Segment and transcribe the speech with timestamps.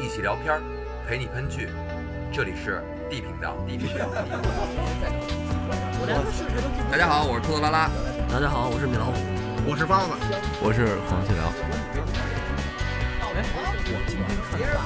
[0.00, 0.62] 一起聊片儿，
[1.06, 1.68] 陪你喷剧。
[2.32, 3.54] 这里是 D 频道。
[3.68, 4.06] D 频道。
[6.90, 7.90] 大家好，我是兔子拉拉。
[8.32, 9.12] 大家好，我是米老虎。
[9.68, 10.12] 我是包子。
[10.62, 11.52] 我是黄继辽。
[13.36, 13.44] 哎，
[13.92, 14.80] 我今天看大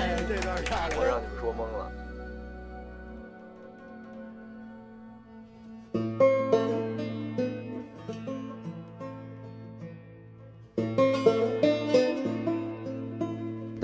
[0.26, 1.84] 这段太我让你们说懵了。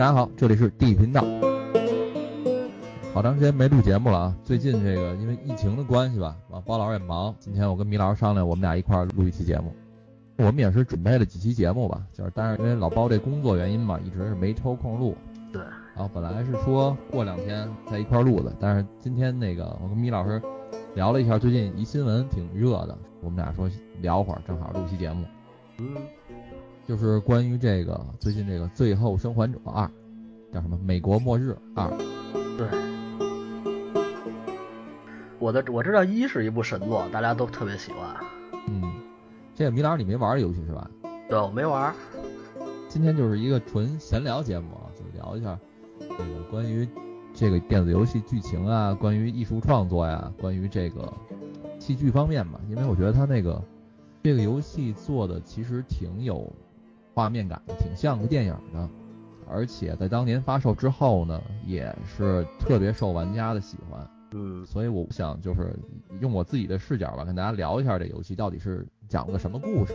[0.01, 1.23] 大家好，这里是地频道。
[3.13, 4.37] 好长时间没录节目了啊！
[4.43, 7.35] 最近这个因为疫情的关系吧，啊，包老师也忙。
[7.39, 9.71] 今天我跟米老师商量，我们俩一块儿录一期节目。
[10.39, 15.15] 我们也是准备了几期节目吧，就是但是因为老包这工作原因嘛，一直是没抽空录。
[15.53, 15.61] 对。
[15.95, 20.41] 然后本来是说过两天在一块儿录的，但是今天那个我跟米老师
[20.95, 23.71] 聊了一下，最近一新闻挺热的，我们俩说
[24.01, 25.27] 聊会儿，正好录期节目。
[25.77, 25.95] 嗯。
[26.91, 29.87] 就是关于这个最近这个《最后生还者二》，
[30.53, 31.87] 叫什么《美国末日二》。
[32.59, 32.67] 对。
[35.39, 38.17] 我的我知道一是一部神作，大家都特别喜欢。
[38.67, 38.83] 嗯。
[39.55, 40.91] 这个米老师你没玩游戏是吧？
[41.29, 41.95] 对，我没玩。
[42.89, 45.57] 今天就是一个纯闲聊节目，就聊一下
[46.01, 46.89] 这个关于
[47.33, 51.13] 这个电子游戏剧情啊，关于艺术创作呀，关于这个
[51.79, 52.61] 戏剧方面吧。
[52.69, 53.63] 因为我觉得他那个
[54.25, 56.53] 这个游戏做的其实挺有。
[57.21, 58.89] 画面感挺像个电影的，
[59.47, 64.11] 而且在当年发售之后呢，也是特别受玩家的喜欢。
[64.31, 65.79] 嗯，所以我想就是
[66.19, 69.93] 用我自己的视角吧，跟大家聊一下这游戏到底是讲了个什么故事，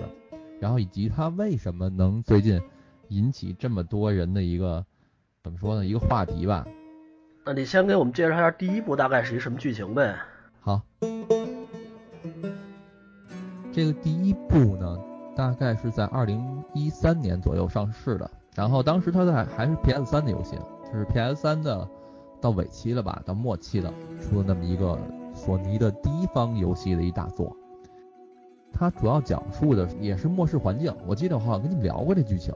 [0.61, 2.61] 然后以及它为什么能最近
[3.07, 4.85] 引起这么多人的一个
[5.41, 6.63] 怎么说呢一个话题吧。
[7.43, 10.15] 那你先给我们介绍一下第一部大概是一什么剧情呗？
[10.61, 10.79] 好，
[13.73, 14.95] 这个第一部呢。
[15.35, 21.85] 大概是在二零一三年左右上市的，然后当时它在还是 PS 三的游戏，就是 PS 三的
[22.39, 24.97] 到尾期了吧，到末期了，出了那么一个
[25.33, 27.53] 索尼的第一方游戏的一大作。
[28.71, 32.53] 它主要讲述的也是末世环境，我记得我好像跟你们聊过这剧情，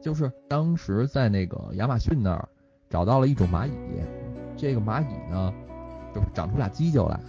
[0.00, 2.48] 就是当时在那个亚马逊那儿
[2.90, 3.72] 找到了一种蚂蚁，
[4.56, 5.54] 这个蚂蚁呢
[6.12, 7.20] 就是长出俩犄角来，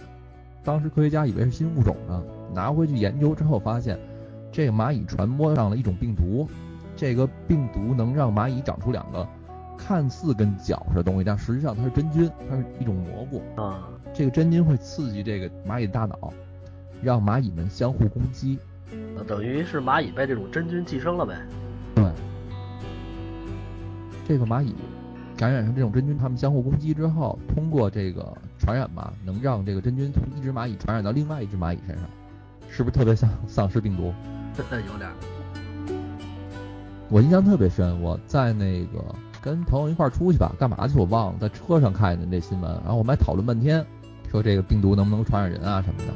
[0.64, 2.20] 当时科学家以为是新物种呢，
[2.52, 3.96] 拿回去研究之后发现。
[4.52, 6.48] 这个蚂蚁传播上了一种病毒，
[6.96, 9.26] 这个病毒能让蚂蚁长出两个
[9.78, 13.88] 看似跟脚似的东西，但实际上它是真菌，它是一种蘑菇啊。
[14.12, 16.32] 这个真菌会刺激这个蚂蚁的大脑，
[17.02, 18.58] 让蚂蚁们相互攻击。
[19.26, 21.34] 等于是蚂蚁被这种真菌寄生了呗？
[21.94, 22.04] 对。
[24.26, 24.74] 这个蚂蚁
[25.36, 32.08] 感染上这种真菌，它们相互攻击之后，通过这个传染嘛，能让这个真菌从一只蚂蚁传染到另外一只蚂蚁身上，
[32.68, 34.12] 是不是特别像丧尸病毒？
[34.58, 35.10] 有点，
[37.08, 38.00] 我印象特别深。
[38.02, 39.02] 我在那个
[39.40, 43.84] 跟朋友一块儿出去吧，干嘛去我忘了，在车上看见这新闻，然后我们还讨论半天，
[44.30, 46.12] 说这个病毒能不能传染人啊什么的。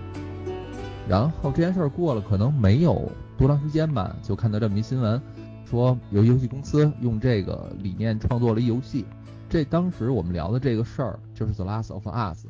[1.08, 5.20] 然后这件事儿过了，可能没有多长时间吧，就看到这么一新闻，
[5.64, 9.04] 说有游戏公司用这个理念创作了一游戏。
[9.48, 12.46] 这当时我们聊的这个事儿，就是《The Last of Us》，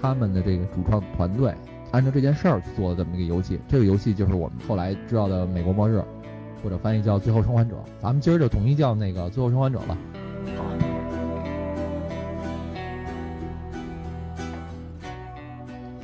[0.00, 1.54] 他们的这个主创团队。
[1.90, 5.98] 按照这件事儿去做的这么一个游戏，这个游戏就是我们后来知道的《美国末日》，
[6.62, 7.76] 或者翻译叫《最后生还者》。
[8.02, 9.96] 咱们今儿就统一叫那个《最后生还者》吧。
[10.56, 10.64] 好。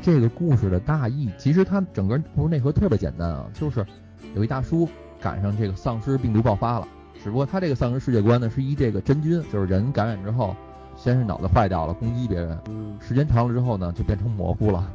[0.03, 3.87] 这个故事的大意，其实它整个故事内核特别简单啊，就是
[4.34, 4.87] 有一大叔
[5.19, 6.87] 赶上这个丧尸病毒爆发了，
[7.23, 10.55] 只不过他这个丧尸世界观呢，是一这个真菌，就是人感染之后，
[10.94, 12.59] 先是脑子坏掉了，攻击别人，
[13.00, 14.93] 时间长了之后呢，就变成蘑菇了。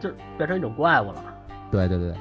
[0.00, 1.22] 就变成一种怪物了。
[1.70, 2.14] 对对对。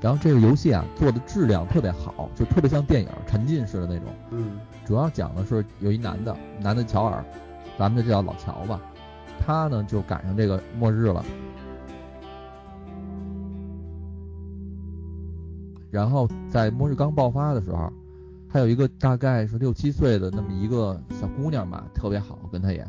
[0.00, 4.06] 然后这个游戏啊做的质量特别好，就特别像电影沉浸式的那种。
[4.30, 4.58] 嗯。
[4.86, 7.24] 主要讲的是有一男的，男的乔尔，
[7.76, 8.80] 咱们就叫老乔吧。
[9.40, 11.24] 他呢就赶上这个末日了。
[15.90, 17.92] 然后在末日刚爆发的时候，
[18.48, 22.86] 还有一个大概是六七岁的那么一个小姑娘吧，特别好，跟他演。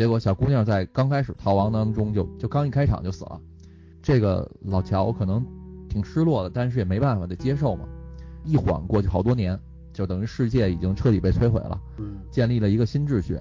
[0.00, 3.38] 结果小姑娘在刚开始逃亡当中就就刚一开场就死了，
[4.00, 5.46] 这个老乔可能
[5.90, 7.84] 挺失落的，但是也没办法得接受嘛。
[8.42, 9.60] 一晃过去好多年，
[9.92, 11.78] 就等于世界已经彻底被摧毁了，
[12.30, 13.38] 建立了一个新秩序，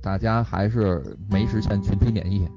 [0.00, 2.48] 大家还是没实现群体免疫，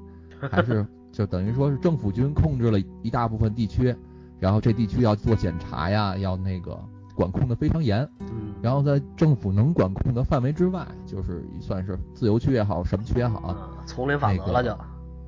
[0.48, 3.92] 还是 就等于说是政府军控制了一大部分地区，
[4.38, 6.78] 然后这地区要做检查呀，要那个。
[7.14, 13.56] 管控的非常严，嗯，然后在政府能管控的范围之外，就是算是自由区也好，什么区也好，
[13.86, 14.78] 丛林法则了就，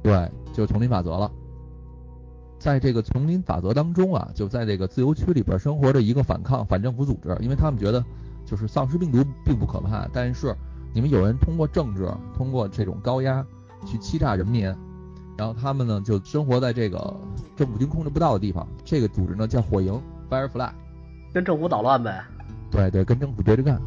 [0.02, 1.30] 对，就丛林法则了。
[2.58, 8.02] 在这个丛林法则当中啊，就在这个自由区里边生活着一个反抗反政府组织，因为他们觉得
[8.46, 10.56] 就是丧尸病毒并不可怕，但是
[10.94, 13.44] 你们有人通过政治，通过这种高压
[13.84, 14.64] 去欺诈人民，
[15.36, 17.14] 然后他们呢就生活在这个
[17.54, 18.66] 政府军控制不到的地方。
[18.82, 20.70] 这个组织呢叫火营 Firefly，
[21.34, 22.24] 跟政府捣乱呗。
[22.70, 23.78] 对对，跟政府对着干。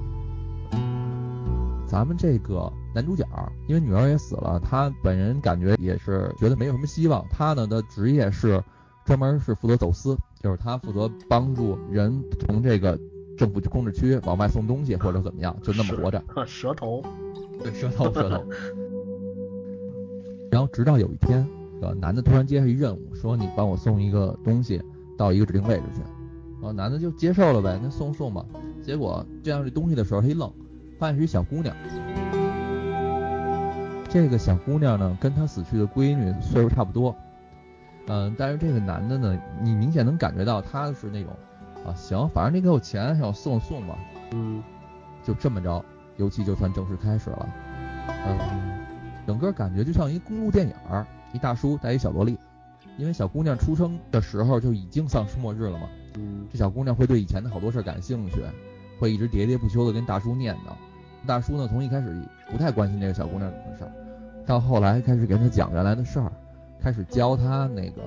[1.87, 3.25] 咱们这个男主角，
[3.67, 7.25] 因为女儿也死了，他本人感觉也是觉得没有什么希望。
[7.29, 8.61] 他呢的职业是
[9.05, 12.99] 专门是负责走私，就是他负责帮助人从这个
[13.37, 16.21] 政府控制区往外送东西或者怎么样，就那么活着。
[16.45, 17.01] 蛇头，
[17.63, 18.45] 对，蛇头，蛇头。
[20.51, 21.47] 然后直到有一天，
[21.81, 24.81] 呃，男的突然接下一任务，说你帮我送一个东西
[25.17, 26.01] 到一个指定位置去。
[26.59, 28.45] 然后男的就接受了呗，那送送吧。
[28.83, 30.51] 结果这样这东西的时候，他一愣。
[30.99, 31.75] 发现是一小姑娘，
[34.09, 37.15] 这个小姑娘呢，跟她死去的闺女岁数差不多，
[38.07, 41.31] 嗯，但是这个男的呢，你明显能感觉到他是那种，
[41.85, 43.95] 啊，行，反正你给我钱，让我送送吧，
[44.31, 44.63] 嗯，
[45.23, 47.47] 就这么着，游戏就算正式开始了，
[48.25, 48.39] 嗯，
[49.27, 50.73] 整个感觉就像一公路电影，
[51.31, 52.39] 一大叔带一小萝莉，
[52.97, 55.87] 因为小姑娘出生的时候就已经丧尸末日了嘛，
[56.51, 58.41] 这小姑娘会对以前的好多事儿感兴趣，
[58.99, 60.73] 会一直喋喋不休的跟大叔念叨。
[61.25, 62.21] 大叔呢，从一开始
[62.51, 63.91] 不太关心这个小姑娘的事儿，
[64.45, 66.31] 到后来开始给她讲原来的事儿，
[66.79, 68.01] 开始教她那个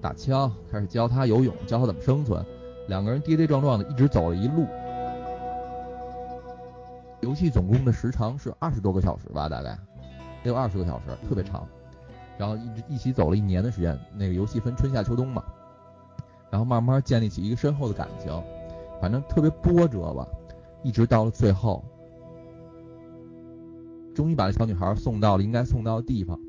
[0.00, 2.44] 打枪，开始教她游泳，教她怎么生存。
[2.88, 4.66] 两个人跌跌撞撞的一直走了一路。
[7.20, 9.76] 游戏总共的时长是二十多个小时吧，大概
[10.42, 11.66] 得有二十个小时，特别长。
[12.38, 13.98] 然后一直一起走了一年的时间。
[14.14, 15.42] 那个游戏分春夏秋冬嘛，
[16.56, 18.32] 然后慢慢建立起一个深厚的感情，
[18.98, 20.26] 反正特别波折吧，
[20.82, 21.84] 一直到了最后。
[24.14, 26.40] 终于把这小女孩送到了应该送到的地方，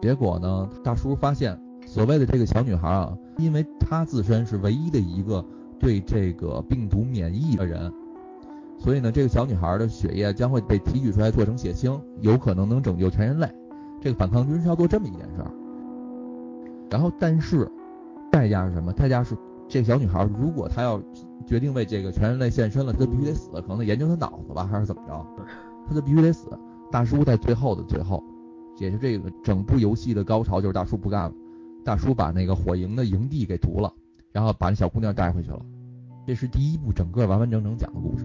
[0.00, 5.44] 结果呢，大叔发现所谓的这个小女孩啊，因为她自身是唯一的一个
[5.80, 7.92] 对这个病毒免疫的人，
[8.78, 13.52] 所以呢，这个小女孩的血液将会被提取出来做成血清，有可能能拯救全人类。
[14.00, 15.50] 这个反抗军是要做这么一件事儿。
[16.88, 17.68] 然后，但是
[18.32, 18.92] 代价是什么？
[18.92, 19.36] 代价是
[19.68, 21.00] 这个小女孩如果她要
[21.46, 25.26] 决定为这个全人类献身了，她就必须得死，可能研究她脑子吧，还是怎么着？
[25.86, 26.48] 她就必须得死。
[26.90, 28.24] 大叔在最后的最后，
[28.78, 31.32] 也是这个整部游戏的高潮，就是大叔不干了。
[31.84, 33.92] 大叔把那个火营的营地给屠了，
[34.32, 35.60] 然后把那小姑娘带回去了。
[36.26, 38.24] 这是第一部整个完完整整讲的故事。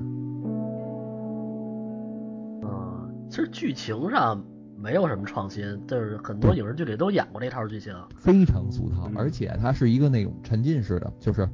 [2.65, 4.41] 啊，其实剧情上
[4.79, 11.49] 没有什么创新，就是很多影视剧里都演过这套剧情，非常俗套，而且它是一个那种沉浸式的，就是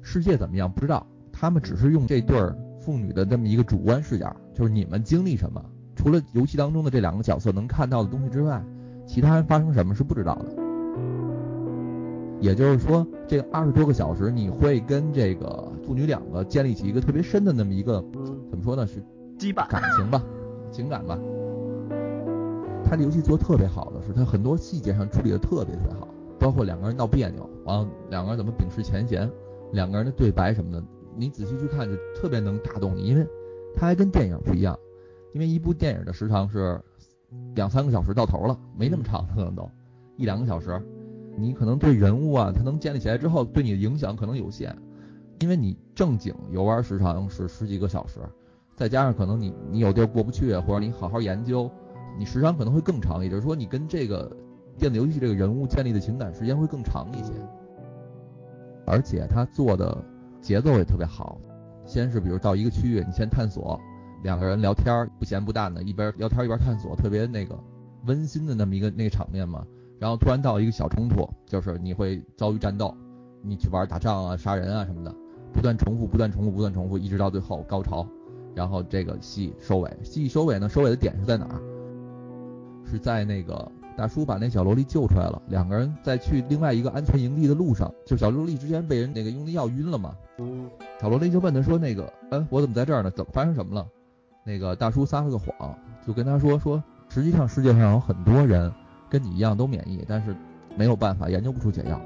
[0.00, 2.38] 世界怎么样不知道，他们只是用这对
[2.80, 5.62] 父女的这么一个主观视角，就是你们经历什么。
[5.94, 8.64] 除了游戏当中的这两个角色能看到的东西之外，
[9.06, 10.46] 其他人发生什么是不知道的。
[12.40, 18.04] 也就是说，这二十多个小时，你会跟这个父女两个建立起一个特别深的那么一个，
[18.50, 18.86] 怎么说呢？
[18.86, 19.00] 是
[19.38, 20.22] 羁绊、感情吧，
[20.72, 21.18] 情感吧。
[22.84, 26.08] 他这游戏做特别好的是，他很多细节上处理的特别特别好，
[26.38, 29.30] 包括两个人闹别扭，完了两个人怎么秉持前嫌，
[29.72, 30.82] 两个人的对白什么的，
[31.16, 33.26] 你仔细去看就特别能打动你，因为
[33.74, 34.78] 他还跟电影不一样。
[35.32, 36.78] 因为一部电影的时长是
[37.54, 39.66] 两三个小时到头了，没那么长，可能都
[40.18, 40.78] 一两个小时。
[41.38, 44.76] 你可能对人物啊，他能建立起来之后，对你的影响可能有限。
[45.40, 48.20] 因为你正经游玩时长是十几个小时，
[48.76, 51.70] 再加上可能你你有地儿过不去，或者你好好研究，
[52.18, 53.22] 你时长可能会更长。
[53.22, 54.30] 也就是说，你跟这个
[54.78, 57.32] 电子游戏这个人物建立的情感时间会更长一些。
[58.86, 59.96] 而且他做的
[60.40, 61.38] 节奏也特别好，
[61.84, 63.80] 先是比如到一个区域，你先探索。
[64.22, 67.58] 两个人聊天不咸不淡的，一边聊天一边探索，特别那个
[68.06, 69.66] 温馨的那么一个那个场面嘛。
[69.98, 72.94] 然后突然到一个小冲突，就是你会遭遇战斗，
[73.42, 75.12] 你去玩打仗啊、杀人啊什么的，
[75.52, 78.06] 不断重复、不断重复、不断重复，一直到最后高潮。
[78.54, 81.71] 然后这个戏收尾，戏收尾呢，收尾的点是在哪儿？
[82.92, 90.14] 是在那个大叔把那小萝莉救出来了，两个人在去另外一个安全营地的路上，就小萝莉之前被人那个用的药晕了嘛。
[91.00, 93.10] 小萝莉就问他说：“那个，嗯，我怎么在这儿呢？
[93.10, 93.86] 怎么发生什么了？”
[94.44, 95.74] 那个大叔撒了个谎，
[96.06, 98.70] 就跟他说说，实际上世界上有很多人
[99.08, 100.36] 跟你一样都免疫，但是
[100.76, 102.00] 没有办法研究不出解药，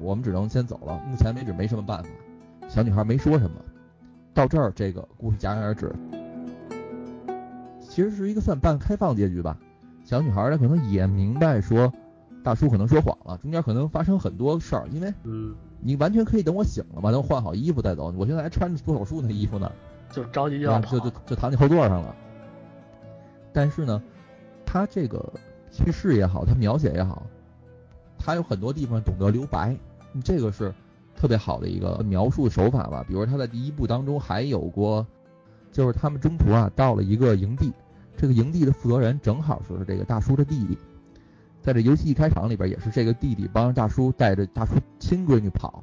[0.00, 1.02] 我们只能先走了。
[1.08, 2.08] 目前为止没什么办法。
[2.68, 3.56] 小女孩没说什么，
[4.32, 5.92] 到这儿这个故事戛然而止。
[7.92, 9.58] 其实是一个算半开放结局吧。
[10.02, 11.92] 小女孩她可能也明白说，
[12.42, 15.12] 大叔可能说谎了，中间可能发生很多事儿，因为
[15.78, 18.10] 你完全可以等我醒了嘛，等我换好衣服再走。
[18.16, 19.70] 我现在还穿着做手术那衣服呢。
[20.10, 22.16] 就着急就要跑，就就就躺你后座上了。
[23.52, 24.02] 但是呢，
[24.64, 25.30] 他这个
[25.70, 27.26] 叙事也好，他描写也好，
[28.18, 29.76] 他有很多地方懂得留白，
[30.24, 30.72] 这个是
[31.14, 33.04] 特别好的一个描述手法吧。
[33.06, 35.06] 比如他在第一部当中还有过，
[35.70, 37.72] 就是他们中途啊到了一个营地，
[38.16, 40.78] 这个营地的负责人正好是这个大叔的弟弟，
[41.60, 45.82] 在这游戏一开场里边也是这个弟弟帮着大叔带着大叔亲闺女跑，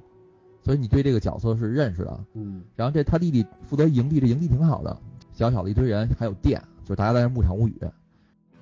[0.63, 2.19] 所以你对这个角色是认识的。
[2.33, 4.98] 嗯然后这他弟弟负责营地，这营地挺好的，
[5.33, 7.77] 小小的一堆人，还有电，就是大家在那牧场物语。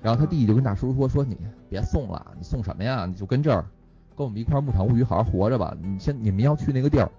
[0.01, 1.35] 然后他弟弟就跟大叔说：“说你
[1.69, 3.05] 别送了，你送什么呀？
[3.07, 3.65] 你就跟这儿，
[4.15, 5.75] 跟我们一块儿牧场物语好好活着吧。
[5.81, 7.11] 你先你们要去那个地儿，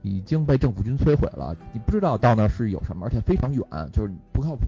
[0.00, 4.64] 已经被政府军摧毁了，你不知道到那是有什么，而且非常远，就是不靠谱。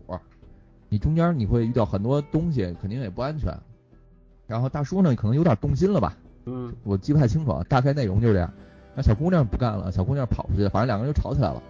[0.89, 3.53] 你中间你会遇到很多东西，肯定也不安全。
[4.47, 8.53] 然后大叔呢，可能有点动心了吧，嗯我记不太清楚啊，大概内容就是这样。
[8.95, 11.63] 那小姑娘不干了，小姑娘跑出去，反正两个人就吵起来了。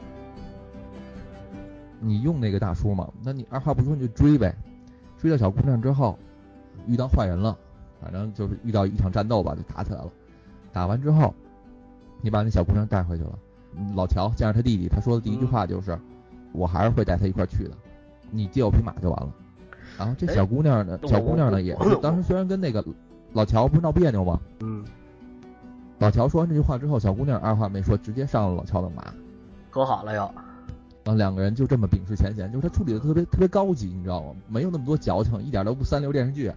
[1.99, 4.55] 你用那个大叔嘛，那你二话不说你就追呗，
[5.19, 6.19] 追到小姑娘之后，
[6.87, 7.57] 遇到坏人了，
[8.01, 10.13] 反正就是遇到一场战斗吧，就打起来了。
[10.73, 11.35] 打完之后，
[12.21, 13.39] 你把那小姑娘带回去了。
[13.95, 15.99] 老乔见着他弟弟，他说的第一句话就是
[16.53, 17.71] ：“我还是会带他一块去的，
[18.31, 19.33] 你借我匹马就完了。”
[19.99, 22.85] 然后这小姑娘呢，哎小姑娘呢也是当时虽然跟那个
[23.33, 24.39] 老乔不是闹别扭吗？
[24.61, 24.85] 嗯，
[25.99, 29.03] 老乔说完这句话之后，小姑娘二话没说，直接上了老乔的马，
[29.71, 30.21] 和好了又。
[31.05, 34.35] 然后两个人就这么秉持前嫌，就是他处理的特别特别高级，你知道吗？
[34.49, 36.53] 没有那么多矫情，一点都不三流电视剧。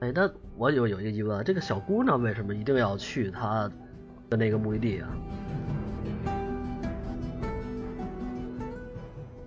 [0.00, 3.70] 哎，那我有有一个疑问，这个小姑娘为什么一定要去她
[4.30, 5.08] 的那个目的地啊？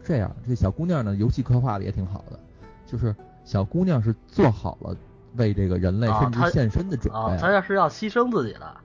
[0.08, 2.40] 这样，这小姑娘呢，游戏刻画的也挺好的，
[2.86, 4.96] 就是小姑娘是做好了
[5.36, 7.20] 为这个人类甚至献身的准备。
[7.20, 8.78] 啊，她要是要牺牲自己的。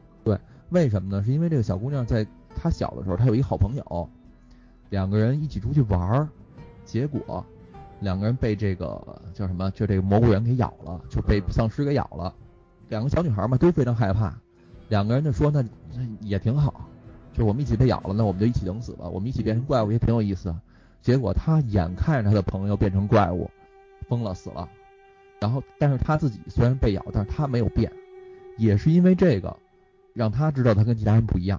[0.70, 1.22] 为什么呢？
[1.22, 2.26] 是因为这个小姑娘在
[2.56, 4.08] 她小的时候，她有一好朋友，
[4.88, 6.28] 两个人一起出去玩儿，
[6.84, 7.44] 结果
[8.00, 9.00] 两个人被这个
[9.32, 12.34] 叫什么，就这个蘑菇人给咬了，就被丧尸给咬了。
[12.88, 14.34] 两个小女孩嘛都非常害怕，
[14.88, 15.62] 两个人就说那
[15.94, 16.88] 那也挺好，
[17.32, 20.56] 就我们一起被咬了，那我们就一起等死吧，我们一起变成怪物也挺有意思的。
[21.02, 23.50] 结果他眼看着他的朋友变成怪物，
[24.08, 24.68] 疯了死了，
[25.40, 27.92] 然后但是他自己虽然被咬，但是他没有变，
[28.56, 29.54] 也是因为这个。
[30.14, 31.58] 让他知道他跟其他人不一样。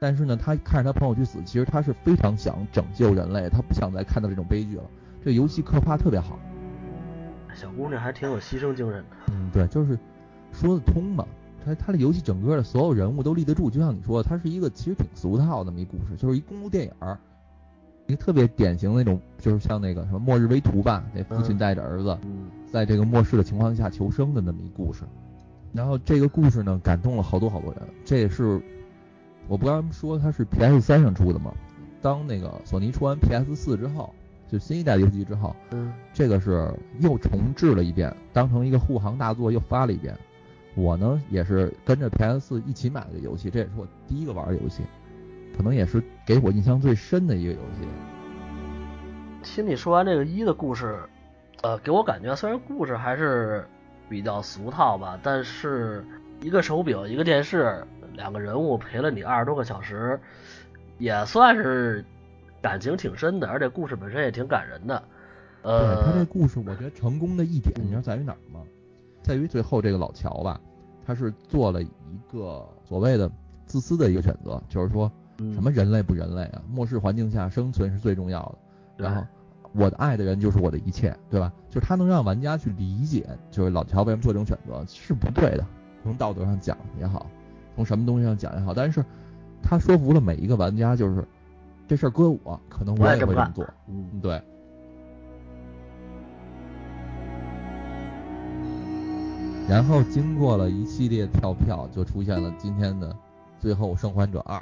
[0.00, 4.82] 但是呢，他看着他朋友去死，其实他是非常想拯救人类，他不想再看到这种悲剧了。
[5.24, 6.38] 这游戏刻画特别好。
[7.54, 9.16] 小姑娘还挺有牺牲精神的。
[9.32, 9.96] 嗯，对，就是
[10.52, 11.24] 说得通嘛。
[11.64, 17.16] 他他的游戏整个的所有人物都立得住，就像你说的，它是一个其实挺俗套的那么一故事，就是一公路电影儿，
[18.08, 25.02] 一个特别典型的那种，就是像那个什么《末日危途》吧，那父亲带着儿子嗯在这个末世的情况下求生的那么一故事。
[25.74, 27.82] 然后这个故事呢，感动了好多好多人。
[28.06, 28.60] 这也是
[29.46, 31.52] 我不刚说它是 PS 三上出的嘛？
[32.00, 34.14] 当那个索尼出完 PS 四之后，
[34.50, 40.16] 就新一代游戏机之后，嗯这个是又重置了一遍，当成一个护航大作又发了一遍。
[40.74, 44.82] 我呢也是跟着 PS 四一起买的游戏，这也是我第一个玩的游戏，
[45.58, 47.88] 可能也是给我印象最深的一个游戏。
[49.42, 51.00] 听你说完这个一的故事，
[51.62, 53.66] 呃，给我感觉虽然故事还是
[54.08, 56.04] 比较俗套吧，但是
[56.40, 57.84] 一个手柄，一个电视，
[58.14, 60.20] 两个人物陪了你二十多个小时，
[60.98, 62.04] 也算是
[62.62, 65.02] 感情挺深的，而且故事本身也挺感人的。
[65.62, 68.60] 呃他这呃，故事，我觉得成功的一点，嗯你知道在于哪儿吗？
[69.24, 70.60] 在于最后这个老乔吧，
[71.04, 71.90] 他是做了一
[72.30, 73.28] 个所谓的
[73.66, 78.58] 自私的一个选择，就是说嗯什么人类不人类啊，末世环境下生存是最重要的。
[79.04, 79.24] 然后
[79.72, 81.52] 我的爱的人就是我的一切，对吧？
[81.70, 85.64] 就是他能让玩家去理解，就是老乔为什么做这种选择是不对的，
[86.02, 87.26] 从道德上讲也好，
[87.76, 89.04] 从什么东西上讲也好，但是
[89.62, 91.24] 他说服了每一个玩家，就是
[91.86, 93.64] 这事儿搁我，可能我也会这么做。
[93.86, 94.42] 嗯对。
[99.68, 103.12] 然后经过了一系列跳票，就出现了今天的
[103.58, 104.58] 《最后生还者二》。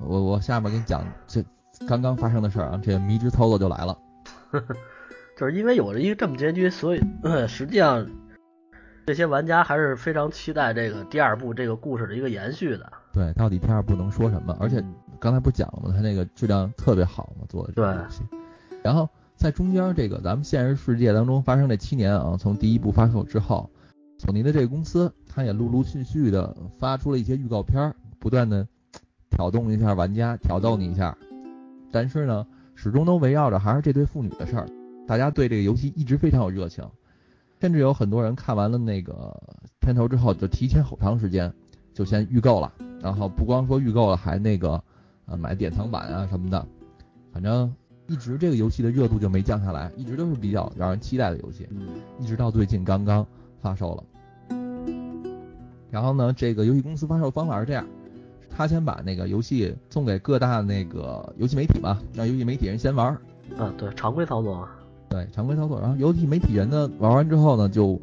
[0.00, 1.44] 我我下面给你讲这
[1.86, 3.96] 刚刚发生的事儿啊，这迷之操作就来了。
[5.36, 8.04] 就是因为有了一个这么结局，所以、呃实际上
[9.06, 12.92] 这些玩家还是非常期待这个第二部这个故事的一个延续的。
[13.12, 14.56] 对，到底第二部能说什么？
[14.60, 15.94] 而且嗯刚才不讲了吗？
[15.94, 18.22] 它那个质量特别好嘛，做的这个对游戏。
[18.82, 23.70] 然后在中间这个咱们现实世界当中发生这七年啊，从第一部发售之后，
[24.18, 28.66] 索尼的这个公司它也陆陆续续的发出了一些预告片儿，不断的
[29.30, 31.16] 挑动一下玩家，挑逗你一下。
[31.90, 34.66] 但是呢，始终都围绕着还是这对父女的事儿，
[35.06, 36.84] 大家对这个游戏一直非常有热情，
[37.60, 39.34] 甚至有很多人看完了那个
[39.80, 41.52] 片头之后，就提前好长时间
[41.94, 42.72] 就先预购了。
[43.00, 44.82] 然后不光说预购了，还那个
[45.26, 46.66] 呃买典藏版啊什么的，
[47.32, 47.72] 反正
[48.08, 53.24] 一直这个游戏的热度就没降下来，一直都是比较让人期待的游戏，嗯，一直到最近刚刚
[53.60, 54.04] 发售了。
[55.90, 57.86] 然后呢，这个游戏公司发售方法是这样，
[58.58, 63.12] 他先把那个游戏送给各大那个游戏媒体嘛，让游戏媒体人先玩儿，
[63.56, 64.68] 啊，对，常规操作嘛。
[65.08, 65.80] 对，常规操作。
[65.80, 68.00] 然后游戏媒体人呢玩完之后呢，就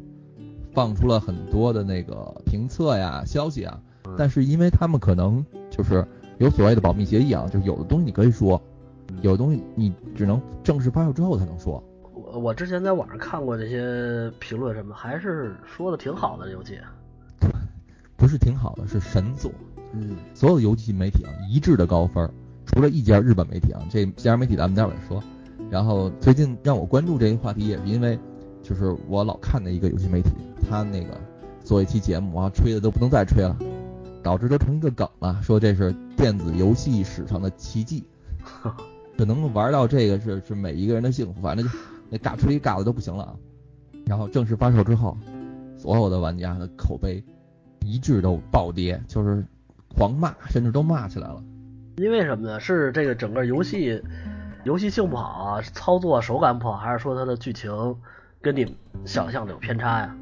[0.72, 3.78] 放出了很多的那个评测呀、消息啊，
[4.16, 6.02] 但是因为他们可能就是
[6.38, 8.58] 有所谓的保密协议啊，就是有的东西你可以说，
[9.20, 11.84] 有的东西你只能正式发售之后才能说。
[12.14, 16.80] 我我之前在网上看过这些评论什么，还是说的挺好的游戏。
[18.16, 19.52] 不是挺好的，是神作。
[19.96, 22.30] 嗯，所有的游戏媒体啊一致的高分，
[22.66, 25.22] 除了一家日本媒体啊，这家媒体咱们待会儿说。
[25.70, 28.18] 然后最近让我关注这个话题，也是因为
[28.62, 30.30] 就是我老看的一个游戏媒体，
[30.68, 31.18] 他那个
[31.64, 33.56] 做一期节目啊，吹的都不能再吹了，
[34.22, 38.04] 导致都成一个梗了，说这是电子游戏史上的奇迹，
[39.18, 41.72] 就能够玩到这个是是每一个人的幸福，反正就
[42.10, 43.34] 那尬吹尬的都不行了啊。
[44.04, 45.16] 然后正式发售之后，
[45.76, 47.24] 所有的玩家的口碑
[47.84, 49.44] 一致都暴跌，就是
[49.96, 51.42] 狂骂，甚至都骂起来了。
[51.96, 52.60] 因为什么呢？
[52.60, 54.02] 是这个整个游戏
[54.64, 57.72] 游戏性不好啊，操作手感不好，还是说它的剧情
[58.42, 58.76] 跟你
[59.06, 60.14] 想象的有偏差呀？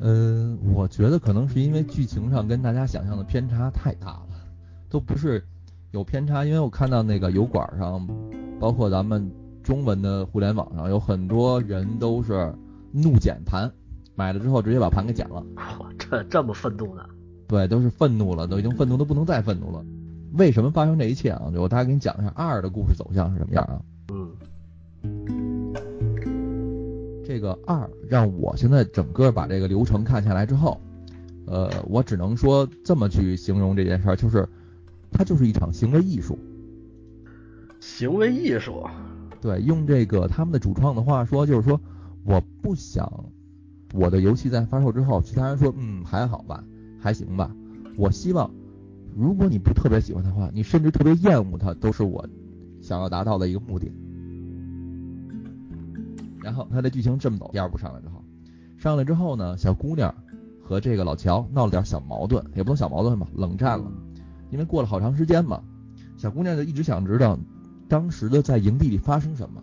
[0.00, 4.26] 嗯，我觉得可能是因为剧情上跟大家想象的偏差太大了，
[4.90, 5.42] 都不是
[5.92, 6.44] 有偏差。
[6.44, 8.06] 因为我看到那个油管上，
[8.60, 9.30] 包括咱们
[9.62, 12.54] 中文的互联网上，有很多人都是
[12.92, 13.72] 怒剪盘，
[14.14, 15.42] 买了之后直接把盘给剪了。
[15.56, 17.02] 哇，这这么愤怒呢？
[17.46, 19.84] 对，都是愤怒了，都已经愤怒的不能再愤怒了。
[20.32, 21.50] 为什么发生这一切啊？
[21.52, 23.80] 就我大概给你讲一下二的故事走向是什么样啊？
[24.10, 24.30] 嗯
[27.26, 30.80] 这个二让我现在整个把这个流程看下来之后，
[31.46, 34.46] 呃，我只能说这么去形容这件事儿，就是
[35.10, 36.38] 它就是一场行为艺术。
[37.80, 38.86] 行为艺术。
[39.40, 41.80] 对，用这个他们的主创的话说，就是说
[42.24, 43.24] 我不想
[43.94, 46.62] 我的游戏在发售之后，其他人说嗯还好吧，
[47.04, 47.54] 还行吧。
[47.98, 48.50] 我希望
[49.14, 52.26] 如果你不特别喜欢它的话，你甚至特别厌恶他，都是我
[52.80, 53.92] 想要达到的一个目的。
[56.42, 58.24] 然后它的剧情这么走，第二部上来之后，
[58.78, 60.14] 上来之后呢，小姑娘
[60.62, 63.92] 和这个老乔闹了点小矛盾，也不能小矛盾吧，冷战了。
[64.48, 65.62] 因为过了好长时间嘛，
[66.16, 67.38] 小姑娘就一直想知道
[67.86, 69.62] 当时的在营地里发生什么。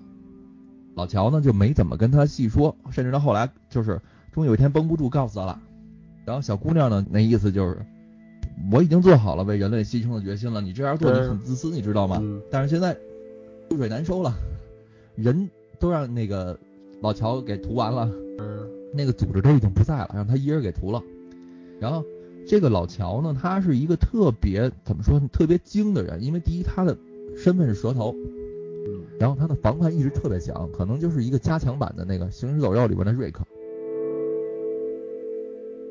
[0.94, 4.00] 老乔呢就没怎么跟她细说，甚至到后来就是
[4.32, 5.60] 终于有一天绷不住告诉她了。
[6.26, 7.78] 然后小姑娘呢那意思就是
[8.72, 12.20] 我已经做好了为人类牺牲的决心了，你这样做你很自私，你知道吗？
[12.22, 12.96] 嗯但是现在
[13.70, 14.34] 覆水难收了，
[15.16, 16.58] 人都让那个
[17.02, 21.02] 老乔给屠完了，嗯那个组织都已经不在了，让他一人给屠了。
[21.80, 22.04] 然后
[22.46, 26.96] 这个老乔呢，他是一个特别怎么说呢，特别精的人，因为第一他的
[27.36, 28.14] 身份是蛇头，
[28.88, 33.44] 嗯然后他的防范意识特别强，可能就是一个加强版的那个《行尸走肉》里边的瑞克，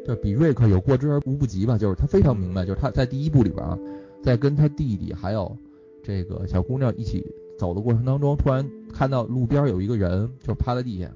[0.06, 1.78] 就比瑞克有过之而无不及吧。
[1.78, 3.78] 就是他非常明白，就是他在第一部里边啊，
[4.22, 5.56] 在跟他弟弟还有
[6.02, 7.24] 这个小姑娘一起
[7.58, 11.10] 走的过程当中，突然看到路边有一个人，就是趴在地下。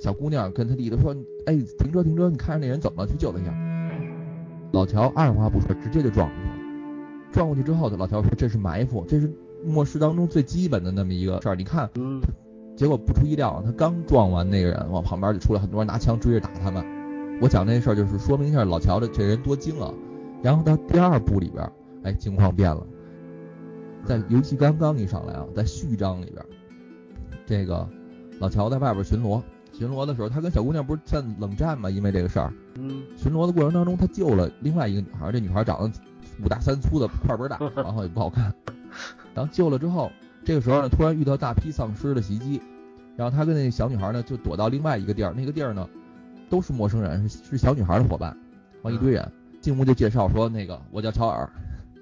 [0.00, 1.14] 小姑娘跟他弟弟说
[1.46, 3.08] ：“哎，停车停车，你看着那人怎么了？
[3.08, 3.54] 去救他一下。”
[4.72, 6.54] 老乔二话不说，直接就撞过去了。
[7.32, 9.32] 撞过去之后，老乔说：“这是埋伏，这是
[9.64, 12.20] 末世当中最基本的那么一个事儿。”你看，嗯
[12.76, 16.84] 结果不出意料，他刚撞完那个人，往旁边就出来很多人拿枪追着打他们。
[17.44, 19.92] 我讲这事儿就是说明一下老乔的这人多精啊。
[20.42, 21.70] 然后到第二部里边，
[22.02, 22.86] 哎，情况变了，
[24.02, 26.42] 在游戏刚刚一上来啊，在序章里边，
[27.44, 27.86] 这个
[28.40, 29.42] 老乔在外边巡逻，
[29.74, 32.50] 巡逻的时候，他跟小姑娘不是在冷战嘛，因为这个事儿。
[32.76, 35.92] 嗯巡逻的过程当中，他救了另外一个女孩，这女孩长得
[36.42, 38.54] 五大三粗的，块儿倍儿大， 然后也不好看。
[39.34, 40.10] 然后救了之后，
[40.46, 42.62] 这个时候呢，突然遇到大批丧尸的袭击，
[43.16, 45.86] 然后他跟那小女孩呢就躲到另外一个地儿，那个地儿呢
[46.48, 48.36] 都是陌生人，是是小女孩的伙伴，
[48.82, 49.30] 完一堆人
[49.60, 51.48] 进屋就介绍说那个我叫乔尔，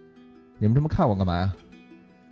[0.59, 1.53] 你们这么看我干嘛呀？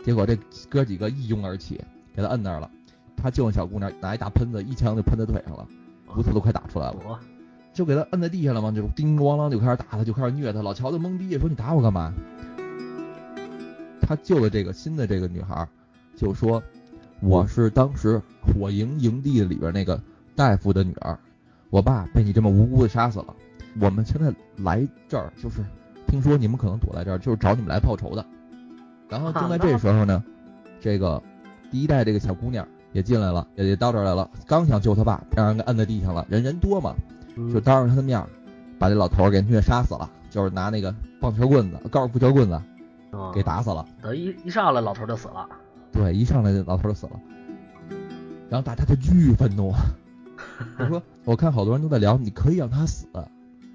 [0.03, 0.35] 结果这
[0.69, 1.79] 哥几个一拥而起，
[2.13, 2.69] 给他摁那儿了。
[3.15, 5.67] 他救那小姑娘，拿一大喷子一枪就喷他腿上了，
[6.07, 7.19] 骨头都快打出来了。
[7.71, 10.61] 就给他摁在地下了嘛，就叮咣啷就开始打他，就开始虐他。
[10.61, 12.13] 老乔就懵逼，说你打我干嘛？
[14.01, 15.67] 他救了这个新的这个女孩，
[16.17, 16.61] 就说
[17.21, 20.01] 我是当时火营营地里边那个
[20.35, 21.17] 大夫的女儿，
[21.71, 23.33] 我爸被你这么无辜的杀死了。
[23.79, 25.65] 我们现在来这儿就是
[26.05, 28.23] 听说你们可能躲在这儿，就是找你们来报仇的。
[29.09, 30.23] 然后正在这时候呢，
[30.79, 31.21] 这个
[31.71, 36.93] 第一代这个小姑娘也进来了，也也到这儿来了，刚想救他爸，让人给摁在地上了，人人多嘛，
[37.35, 38.27] 就嗯当着他的面儿
[38.77, 42.53] 把这老头儿给虐杀死了，就是拿那个棒球棍子、高尔夫球棍子
[43.11, 43.85] 啊给打死了。
[44.01, 45.47] 等一一上来老头就死了。
[45.93, 47.19] 对，一上来这老头儿就死了，
[48.49, 49.73] 然后大家就巨愤怒。
[50.77, 53.05] 我说，我看好多人都在聊，你可以让他死，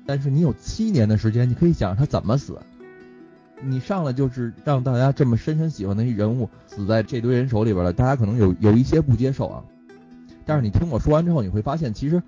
[0.05, 2.59] 但是你有七年的时间，你可以想他怎么死。
[3.63, 9.65] 你上来就是让大家这么深深喜欢的一人物死在这堆人手里边了，大家可能有有一些不接受啊。
[10.45, 12.23] 但是你听我说完之后，你会发现其实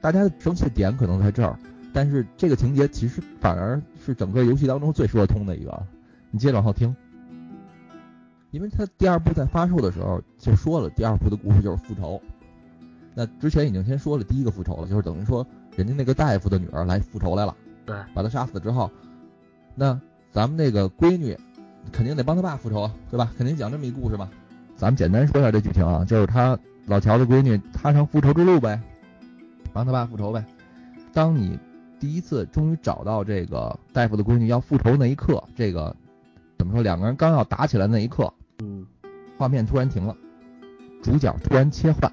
[0.00, 1.58] 大家生气的点可能在这儿，
[1.92, 5.82] 但是这个情节其实反而是整个游戏当中最说得通的一个。
[6.30, 6.94] 你接着往后听，
[8.50, 12.20] 因为他第二部在发售的时候就说了，第二部的故事就是复仇。
[13.18, 18.88] 那之前已经先说了第一个复仇了，就是等于说人家那个大夫的女儿来复仇来了，对，把他杀死之后，
[19.74, 20.00] 那。
[20.32, 21.34] 咱们那个闺女
[21.90, 23.32] 肯定得帮他爸复仇，对吧？
[23.38, 24.28] 肯定讲这么一故事吧。
[24.76, 28.78] 咱们简单说一下这剧情啊，就是他老乔的闺女踏上复仇之路呗，
[29.72, 30.44] 帮他爸复仇呗。
[31.14, 31.58] 当你
[31.98, 35.96] 第一次终于找到这个大夫的闺女要复仇那一刻，这个
[36.58, 36.82] 怎么说？
[36.82, 38.30] 两个人刚要打起来那一刻，
[38.62, 38.84] 嗯，
[39.38, 40.14] 画面突然停了，
[41.02, 42.12] 主角突然切换，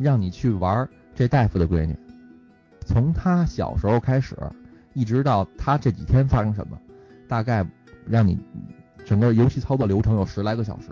[0.00, 1.96] 让你去玩这大夫的闺女，
[2.86, 4.36] 从他小时候开始。
[4.92, 6.76] 一直到他这几天发生什么，
[7.28, 7.64] 大概
[8.08, 8.36] 让你
[9.04, 10.88] 整个游戏操作流程有十来个小时，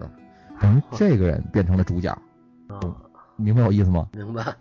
[0.61, 2.17] 等于这个人变成了主角，
[3.35, 4.09] 明白我意思吗？
[4.13, 4.55] 明白。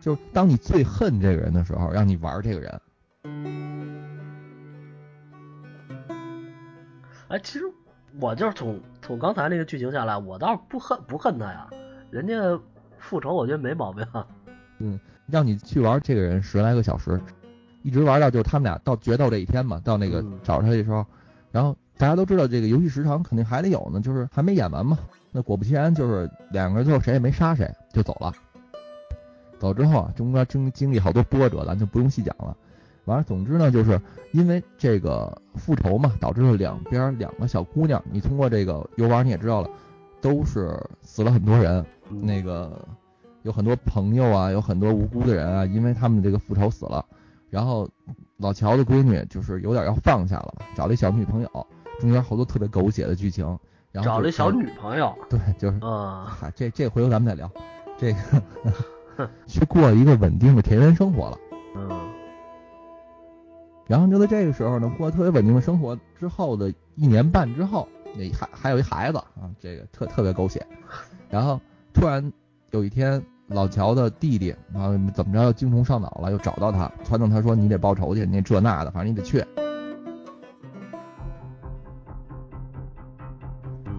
[0.00, 2.80] 就是当你最恨这个人的时候，让你玩这个人。
[7.28, 7.64] 哎，其实
[8.20, 11.70] 我就是从从刚才那个剧情下来，我倒是不恨不恨他呀，
[12.10, 12.34] 人家
[13.02, 14.06] 复仇我觉得没毛病。
[14.78, 17.20] 嗯，让你去玩这个人十来个小时。
[17.82, 21.04] 一直玩到就是他们俩到决斗这一天嘛，到那个找他的时候，
[21.50, 24.96] 然后大家都知道这个游戏时长肯定还得有呢，就是还没演完嘛。
[25.32, 28.32] 那果不其然，就是两个人最后谁也没杀谁就走了。
[29.58, 32.56] 走之后啊，中间经经历好多波折，咱就不用细讲了。
[33.06, 39.68] 完了，总之呢，就是因为这个复仇嘛，导致了两边两个小姑娘，你通过这个游玩你也知道了，
[40.20, 41.84] 都是死了很多人，
[42.20, 42.86] 那个
[43.42, 47.04] 有很多朋友啊，有很多无辜的人啊，因为他们这个复仇死了。
[47.50, 47.88] 然后
[48.38, 51.66] 老乔的闺女就是有点要放下了，找了一小女朋友，
[52.00, 53.46] 中间好多特别狗血的剧情。
[53.90, 57.50] 然后找了一小女朋友，对，就是啊，嗨，这这回头咱们再聊，
[57.98, 58.18] 这个
[59.46, 61.38] 去过一个稳定的田园生活了。
[61.76, 61.90] 嗯。
[63.86, 70.66] 然后就在这个时候呢，过特别稳定的生活之后的一年半之后，那还还有一孩子啊，这个特特别狗血。
[71.28, 71.60] 然后
[71.92, 72.32] 突然
[72.70, 73.20] 有一天。
[73.48, 79.44] 老乔的弟弟啊，怎么着又精虫上脑了，又找到他，撺掇他说：“你得报仇去，你这那的，反正你得去。”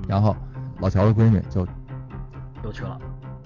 [0.09, 0.35] 然后
[0.79, 1.67] 老乔的闺女就
[2.63, 2.99] 又去了，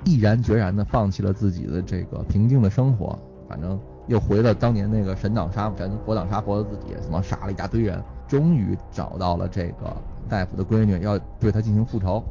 [0.06, 9.94] 毅然决然的放弃了自己的这个平静的生活，反正又回了当年那个神挡杀神，佛挡杀佛的自己，什么杀了一大堆人，终于找到了这个
[10.30, 12.24] 大夫的闺女，要对他进行复仇。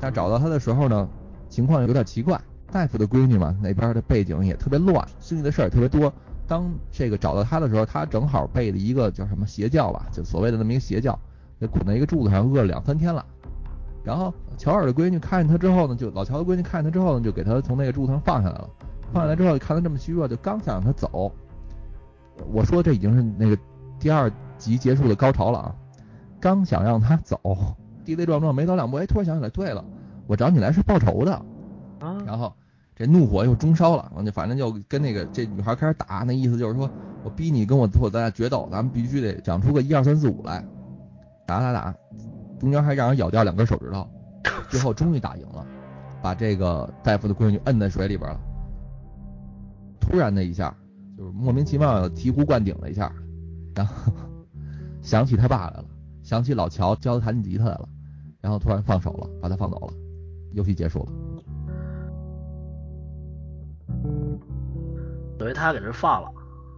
[0.00, 1.08] 但找到他的时候呢，
[1.48, 2.40] 情况有点奇怪。
[2.72, 6.12] 大夫的闺女嘛，那边的背景也特别乱，经历的事儿也特别多。
[6.46, 11.16] 当这个找到他的时候，他正好背的一个叫什么邪教吧，就所谓的那么一个邪教，
[11.60, 13.24] 就捆在一个柱子上饿了两三天了。
[14.02, 18.68] 然后乔尔的闺女看见他之后呢，就老乔的闺女看见他之后呢，就给他从那个柱子上放下来了。
[19.12, 21.30] 放下来之后，看他这么虚弱，就刚想让他走。
[22.52, 23.56] 我说这已经是那个
[24.00, 25.74] 第二集结束的高潮了啊！
[26.40, 27.38] 刚想让他走。
[28.04, 29.84] 跌跌撞撞没走两步，哎，突然想起来，对了，
[30.26, 31.32] 我找你来是报仇的，
[32.00, 32.52] 啊，然后
[32.94, 36.88] 这怒火又中烧了，完就反正就跟那个这女孩开始打，那意思就是说
[37.22, 40.64] 我逼你跟我我咱俩决斗，咱们必须得讲出个一二三四五来，
[41.46, 41.94] 打打打，
[42.60, 44.06] 中间还让人咬掉两根手指头，
[44.68, 45.66] 最后终于打赢了，
[46.22, 48.40] 把这个大夫的闺女摁在水里边了，
[50.00, 50.74] 突然的一下，
[51.16, 53.12] 就是莫名其妙的醍醐灌顶了一下，
[53.74, 54.12] 然后
[55.02, 55.84] 想起他爸来了，
[56.22, 57.88] 想起老乔教他弹吉他来了。
[58.44, 59.94] 然后突然放手了，把他放走了，
[60.52, 61.06] 游戏结束了。
[65.38, 66.30] 等于他给人放了。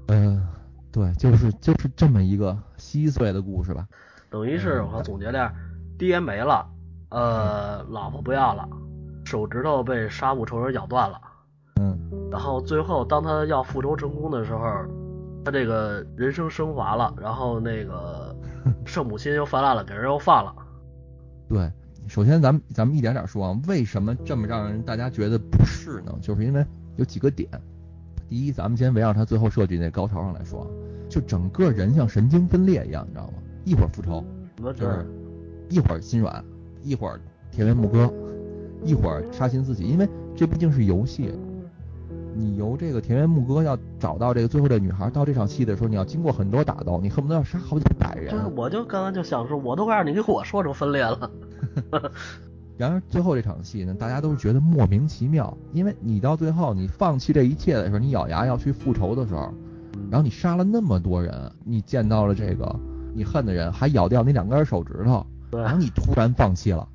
[0.06, 0.46] 嗯，
[0.92, 3.84] 对，就是就是这么一个稀碎的故事吧。
[4.30, 5.52] 等于是我总结点，
[5.98, 6.64] 爹没了，
[7.10, 8.68] 呃，老婆不要了，
[9.24, 11.20] 手指头被杀戮仇人咬断了。
[11.80, 11.98] 嗯。
[12.30, 14.64] 然后最后当他要复仇成功的时候，
[15.44, 18.36] 他这个人生升华了，然后那个
[18.86, 20.54] 圣母心又泛滥了，给人又放了。
[21.48, 21.70] 对，
[22.08, 26.12] 首先咱们咱们一点点说啊，为什么这么让人大家觉得不适呢？
[26.20, 26.64] 就是因为
[26.96, 27.48] 有几个点。
[28.28, 30.68] 第一，咱们先围绕他最后设计那高潮上来说，
[31.08, 33.34] 就整个人像神经分裂一样，你知道吗？
[33.64, 34.24] 一会儿复仇，
[34.56, 35.06] 就是
[35.68, 36.44] 一会儿心软，
[36.82, 37.20] 一会儿
[37.52, 38.12] 田园牧歌，
[38.84, 41.32] 一会儿杀心自己，因为这毕竟是游戏。
[42.36, 48.54] 你由这个田园牧歌要找到这个最后这女孩，到这场戏的时候，你要经过很多打斗，你恨不得要杀好几百人。
[48.54, 51.30] 我就刚刚就想说，我都告诉你给我说成分裂了。
[52.76, 59.50] 然而最后这场戏呢，大家都是觉得莫名其妙，因为你到最后你放弃这一切的时候，你咬牙要去复仇的时候，
[60.10, 62.78] 然后你杀了那么多人，你见到了这个
[63.14, 66.86] 你恨的人，还咬掉你两根手指头，然后你突然放弃了，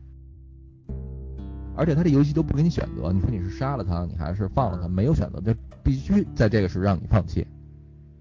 [1.82, 7.48] 而且他这游戏都不给你选择，你说你是杀了他，你还是放了他，没有选择，就必须在这个时让你放弃，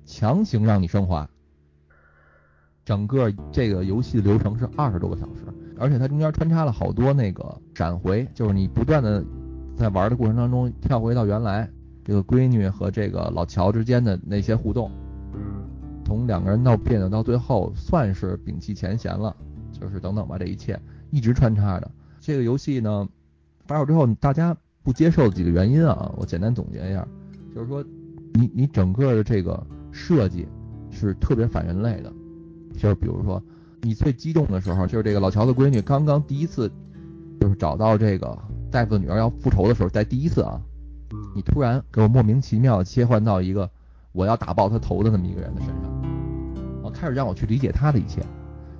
[0.06, 1.28] 强行让你升华。
[2.86, 5.42] 整个这个游戏的流程是二十多个小时，
[5.78, 9.22] 而且它中间穿插了好多那个闪回，就是你不断的
[9.76, 11.68] 在玩的过程当中跳回到原来
[12.02, 14.90] 这个闺女和这个老乔之间的那些互动，
[15.34, 15.68] 嗯
[16.02, 19.36] 从两个人闹别扭到最后算是摒弃前嫌了，
[19.70, 21.90] 就是等等吧，这一切一直穿插着。
[22.20, 23.06] 这个游戏呢
[23.70, 27.06] 发售之后，大家不接受的几个原因啊，我简单总结一下，
[27.54, 27.84] 就是说
[28.34, 30.44] 你你整个的这个设计
[30.90, 32.12] 是特别反人类的，
[32.76, 33.40] 就是比如说
[33.82, 36.68] 你最激动的时候，就是这个老乔的闺女刚刚第一次
[37.40, 38.36] 就是找到这个
[38.72, 40.60] 大夫的女儿要复仇的时候，在第一次啊，
[41.12, 43.70] 嗯你突然给我莫名其妙切换到一个
[44.10, 45.84] 我要打爆他头的那么一个人的身上，
[46.82, 48.20] 啊，开始让我去理解他的一切。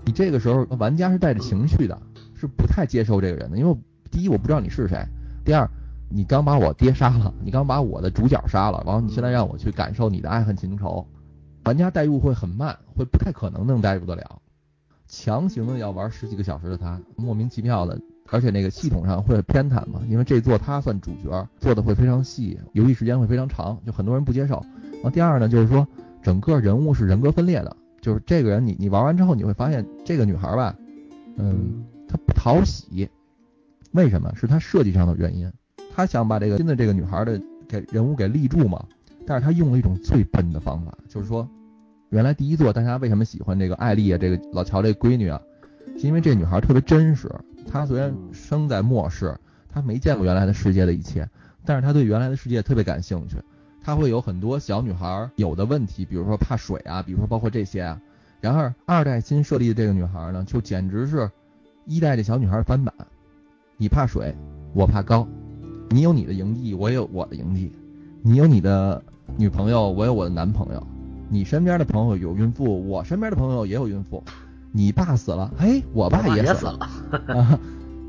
[0.05, 1.96] 你这个时候玩家是带着情绪的，
[2.35, 3.76] 是不太接受这个人的，因为
[4.11, 5.05] 第一我不知道你是谁，
[5.44, 5.68] 第二
[6.09, 11.07] 你刚把我爹杀了，你刚把我的主角杀了，然后你现在让我去感受你的爱恨情仇，
[11.64, 14.40] 玩家代入会很慢，会不太可能能代入得了。
[15.07, 24.64] 强行的要玩十几个小时的他，莫名其妙的，而且那个系统上会偏袒嘛，因为这座他算主角，做的会非常细，游戏时间会非常长，就很多人不接受。
[24.94, 25.87] 然后第二呢，就是说
[26.23, 30.77] 整个人物是人格分裂的，就是这个人你你玩完之后你会发现这个女孩吧，
[31.37, 33.09] 嗯，她不讨喜，
[33.92, 34.33] 为什么？
[34.37, 35.50] 是他设计上的原因，
[35.94, 38.85] 他想把这个新的这个女孩的给人物给立住嘛，
[39.26, 41.48] 但是他用了一种最笨的方法，就是说。
[42.11, 44.18] 原来第一座大家为什么喜欢这个艾丽啊？
[44.18, 45.40] 这个老乔这闺女啊，
[45.96, 47.31] 是因为这女孩特别真实。
[47.70, 49.33] 她虽然生在末世，
[49.68, 51.29] 她没见过原来的世界的一切，
[51.64, 53.37] 但是她对原来的世界特别感兴趣。
[53.81, 58.00] 她会有很多小女孩有的问题，比如说怕水啊，比如说包括这些啊。
[58.40, 61.31] 然而二代新设立的这个女孩呢，就简直是
[61.87, 62.92] 一代这小女孩的翻版。
[63.81, 64.35] 你怕水，
[64.75, 65.27] 我怕高；
[65.88, 67.71] 你有你的营地，我也有我的营地；
[68.21, 69.03] 你有你的
[69.38, 70.87] 女朋友，我有我的男朋友。
[71.31, 74.23] 你身边的朋友有孕妇，我身边的朋友也有孕妇。
[74.71, 76.90] 你爸死了，哎，我爸也死了。
[77.27, 77.59] 啊，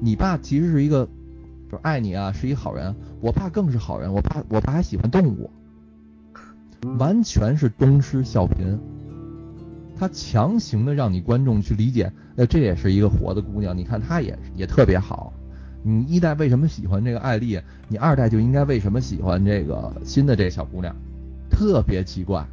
[0.01, 1.07] 你爸其实是一个，
[1.71, 2.93] 就是爱你啊，是一好人。
[3.21, 5.49] 我爸更是好人，我爸我爸还喜欢动物，
[6.99, 8.77] 完全是东施效颦。
[9.97, 13.77] 他强行的让你观众去理解，呃，这也是一个活的姑娘。
[13.77, 15.31] 你看她也也特别好。
[15.83, 17.59] 你一代为什么喜欢这个艾丽？
[17.87, 20.95] 你二代就应该为什么喜欢这个新的这小姑娘？
[21.49, 22.45] 特别奇怪。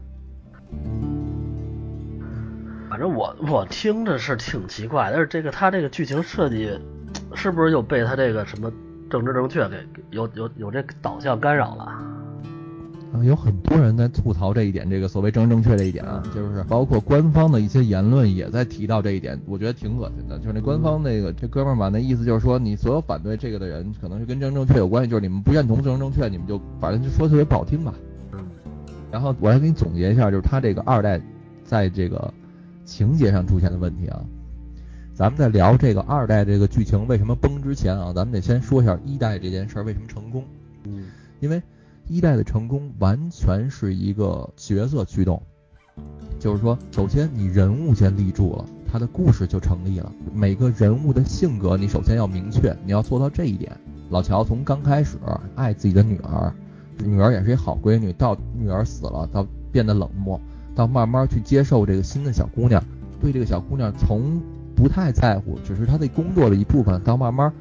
[2.90, 6.70] 反正我我听着是挺奇怪，但是这个他这个剧情设计，
[7.34, 8.72] 是不是又被他这个什么
[9.10, 9.76] 政治正确给
[10.10, 11.92] 有有有这导向干扰了？
[13.12, 20.38] 啊，有很多人在吐槽这一点，这个所谓政治正确这一点啊，就是包括官方的一些言论也在提到这一点，我觉得挺恶心的。
[20.38, 27.94] 就是那官方那个这哥们儿吧，那意思就是说，你所有反对这个的人，可能是跟政治正确有关系，就是你们不认同政治正确，你们就反正就说特别不好听吧。
[28.32, 28.44] 嗯。
[29.10, 31.18] 然后我来给你总结一下，就是他这个二代
[31.64, 32.32] 在这个
[32.84, 34.20] 情节上出现的问题啊。
[35.14, 40.44] 咱们在聊这个二代这个剧情为什么崩之前啊，咱们得先说一下一代这件事儿为什么成功。
[40.84, 41.06] 嗯。
[41.40, 41.62] 因为
[42.08, 45.42] 一代的成功完全是一个角色驱动，
[46.40, 50.10] 就是说，首先你人物先立住了，他的故事就成立了。
[50.32, 53.70] 每个人物的性格你首先要明确，你要做到这一点。
[54.08, 55.18] 老乔从刚开始
[55.54, 56.52] 爱自己的女儿。
[57.04, 60.40] 女儿也是一好闺女，到女儿死了，到变得冷漠，
[60.74, 62.82] 到慢慢去接受这个新的小姑娘，
[63.20, 64.42] 对这个小姑娘从
[64.74, 67.52] 不太在乎，只是她的工作的一部分，到慢慢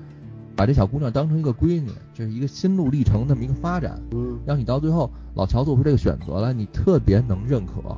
[0.57, 4.01] 把这小姑娘当成一个闺女，这是一个心路历程那么一个发展。
[4.11, 7.95] 嗯，让你到最后老乔做出这个选择来，你特别能认可。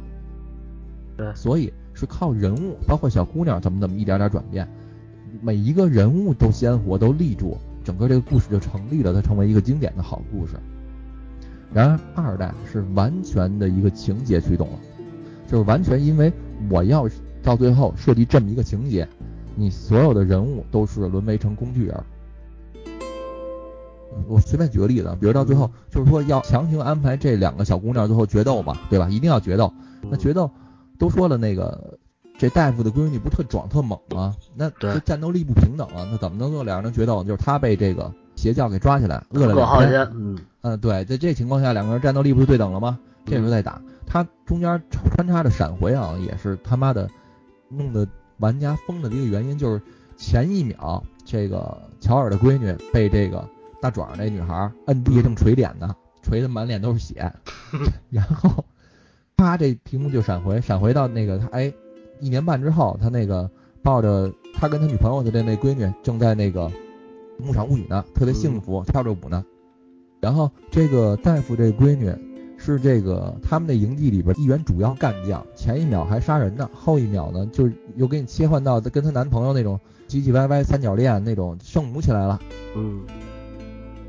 [1.15, 4.67] 对，所以是靠人物，包括小姑娘怎么怎么一点点转变，
[5.41, 10.56] 每一个人物都鲜活，都立住，整个这个故事就成立了，它成为一个经典的好故事。
[11.74, 14.80] 然而二代是完全的一个情节驱动了，
[15.48, 16.30] 就是完全因为
[16.69, 17.08] 我要
[17.41, 19.08] 到最后设计这么一个情节，
[19.56, 22.04] 你所有的人物都是沦为成工具人。
[24.28, 29.08] 我随便举个例子，比如到最后就是说要强行安排这两个小姑娘最后决斗嘛，对吧？
[29.10, 29.72] 一定要决斗。
[30.10, 30.50] 那决斗
[30.98, 31.98] 都说了，那个
[32.38, 34.36] 这大夫的闺女不特壮特猛吗？
[34.56, 37.24] 那这战斗力不平等啊，那怎么能做两个人决斗？
[37.24, 40.08] 就是他被这个邪教给抓起来，饿了两天。
[40.13, 43.00] 嗯嗯，对，在这情况下，两个人战斗力不是对等了吗？
[43.26, 47.08] 这时候再打，他中间穿插着闪回啊，也是他妈的
[47.69, 48.08] 弄得
[48.39, 49.82] 玩家疯了的一个原因，就是
[50.17, 53.48] 前一秒这个乔尔的闺女被这个
[53.82, 57.32] 大壮那女孩摁地下正捶脸呢，捶得满脸都是血，
[58.10, 58.63] 然后
[59.38, 61.74] 啪这屏幕就闪回，闪回到那个他哎
[62.20, 63.50] 一年半之后，他那个
[63.82, 66.70] 抱着他跟他女朋友的这那闺女正在那个
[67.38, 69.46] 牧场物语呢，特别幸福，跳着舞呢。
[70.20, 72.13] 然后这个大夫这闺女
[72.58, 82.38] 是这个他们那营地里边一员主要干将，前一秒还杀人呢，后一秒呢就又给你切换到跟她男朋友那种唧唧歪歪三角恋那种圣母起来了。
[82.76, 83.02] 嗯，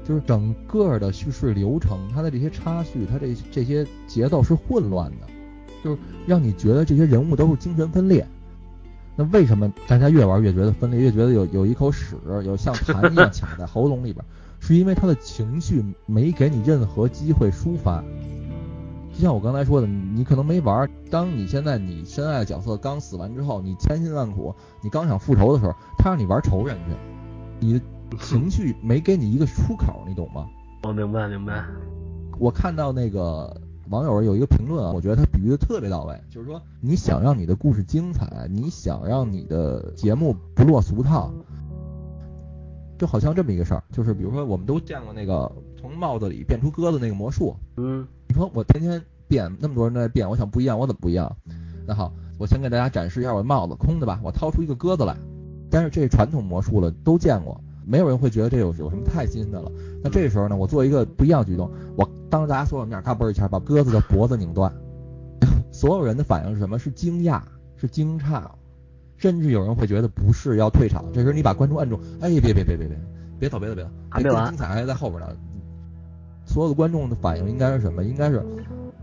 [0.05, 5.27] 就是整个的叙事流程，它的这些插叙，它这这些节奏是混乱的，
[5.83, 8.27] 就是让你觉得这些人物都是精神分裂。
[9.17, 14.25] 那为什么大家越玩越觉得分裂，越觉得有有一口屎，有像痰一样卡在喉咙里边？
[14.63, 18.05] 是因为他的情绪没给你任何机会抒发。
[19.13, 20.89] 就像我刚才说的，你可能没玩。
[21.11, 26.95] 当你现在你深爱的角色刚死完之后，你千辛万苦，你刚想复仇的时候，他让你玩仇人去，
[27.67, 27.81] 你
[28.18, 30.46] 情绪没给你一个出口，你懂吗？
[30.83, 31.64] 我明白明白。
[32.38, 33.55] 我看到那个
[33.90, 41.33] 网友有一个评论啊，我觉得他比喻的特别到位，就是说你想让你的故事精彩，你想让你的节目不落俗套。
[42.99, 51.35] 就好像这么一个事儿，就是比如说我们都见过那个从帽子里变出鸽子那个魔术，嗯，你说我天天变，那么多人在变，我想不一样，我怎么不一样？
[51.87, 55.16] 那好，我先给大家展示一下我的帽子，空的吧，我掏出一个鸽子来，
[55.70, 59.71] 但是这传统魔术了，都见过，没有人会觉得这有有什么太新的了。
[60.03, 64.73] 那这时候呢，我做一个不一样的举动，我当着大家所有面咔嘣一下把鸽子的脖子拧断，
[65.73, 66.79] 所有人的反应是什么？
[66.79, 67.40] 是惊讶，
[67.77, 68.43] 是惊诧。
[69.16, 72.88] 甚至有人会觉得不是要退场，这时候你把观众摁住，哎，别别别别别
[73.38, 75.29] 别走别走别走，还没完，精彩还在后边呢。
[76.47, 78.03] 所有的观众的反应应该是什么？
[78.03, 78.43] 应该是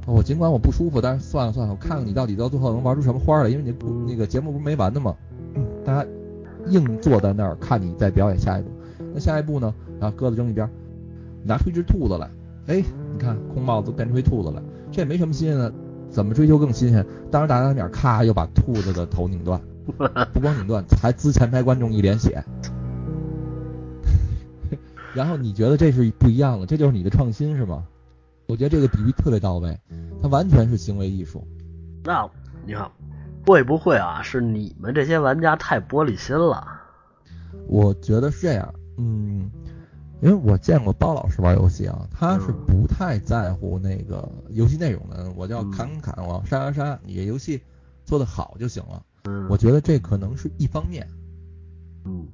[0.08, 3.76] 我尽管我不舒服，但是算了算了，我看看你到底到最后能玩出什么花来，因为你
[4.08, 5.16] 那个节目不是没完的吗？
[5.86, 6.10] 大家
[6.68, 8.70] 硬坐在那儿看你再表演下一步。
[9.14, 9.74] 那下一步呢？
[10.00, 10.70] 然后鸽子扔一边，
[11.44, 12.30] 拿出一只兔子来，
[12.68, 15.74] 哎，你看空帽子变出一兔子来，这也没什么新鲜的，
[16.10, 17.06] 怎么追求更新鲜？
[17.32, 19.62] 当着大家的面，咔又把兔子的头拧断。
[20.34, 22.44] 不光拧断， 还滋前排观众一脸血。
[25.16, 27.86] 然后你觉得这是不一样的，这就是你的创新是吗？
[28.48, 29.78] 我觉得这个比喻特别到位，
[30.22, 31.46] 它完全是行为艺术。
[32.04, 32.30] 那
[32.66, 32.92] 你好，
[33.48, 34.22] 会不会啊？
[34.22, 36.68] 是你们这些玩家太玻璃心了？
[37.66, 39.50] 我觉得是这样，嗯，
[40.20, 47.62] 因为我见过包老师玩游戏啊，他是不太在乎那个游戏内容的，我叫砍砍砍，我要杀杀杀，你这游戏
[48.04, 49.02] 做得好就行了。
[49.50, 51.08] 我觉得这可能是一方面。
[52.04, 52.28] 嗯，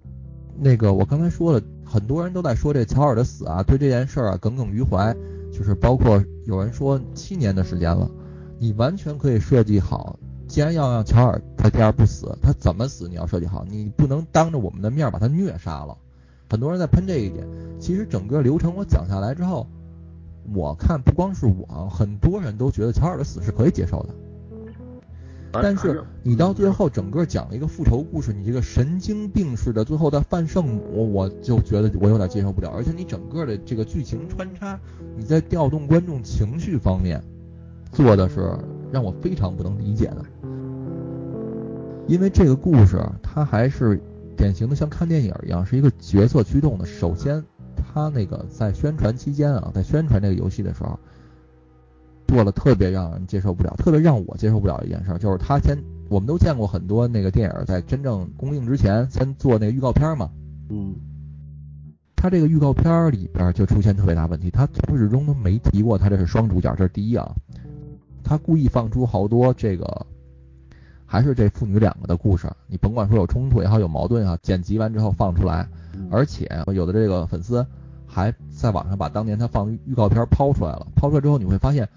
[0.58, 5.16] 那个我刚才说了，很多人都在说这乔尔的死啊，对这件事儿啊耿耿于怀，
[5.52, 8.10] 就是包括有人说七年的时间了，
[8.58, 10.20] 你完全可以设计好，
[10.54, 15.98] 既然要让乔尔在第二部死，他怎么死你要设计好，你不能当着我们的面把他虐杀了。
[16.48, 17.44] 很多人在喷这一点，
[17.80, 19.66] 其实整个流程我讲下来之后，
[20.54, 24.10] 我看不光是我，很多人都觉得乔尔的死是可以接受的。
[25.54, 32.72] 但是你到最后整个讲了一个复仇故事，你这个神经病似的，最后的范圣母，我就觉得我有点接受不了。
[32.76, 34.80] 而且你整个的这个剧情穿插，
[35.18, 37.24] 你在调动观众情绪方面
[37.92, 38.56] 做的是
[38.94, 40.24] 让我非常不能理解的。
[42.08, 44.00] 因为这个故事它还是
[44.38, 46.86] 典型的像看电影一样，是一个角色驱动的。
[46.86, 47.44] 首先，
[47.76, 50.98] 他那个在宣传期间啊，在宣传这个游戏的时候。
[52.26, 55.78] 做了特别让人接受不了，特别让我接受不了一件事，就是他先，
[56.10, 60.32] 我们都见过很多那个电影在真正公映之前先做那个预告片嘛，
[60.70, 60.96] 嗯，
[62.16, 67.36] 他这个预告片里边就出现特别大问题，他从始终都没提过他这是双主角，这是第一啊，
[68.24, 70.06] 他故意放出好多这个
[71.06, 75.68] 还是这父女两个的故事，你甭管说有冲突也好，有矛盾也好，剪辑完之后放出来，
[76.10, 77.66] 而且有的这个粉丝
[78.08, 81.88] 还在网上把当年他放预告片抛出来了，抛出来之后你会发现。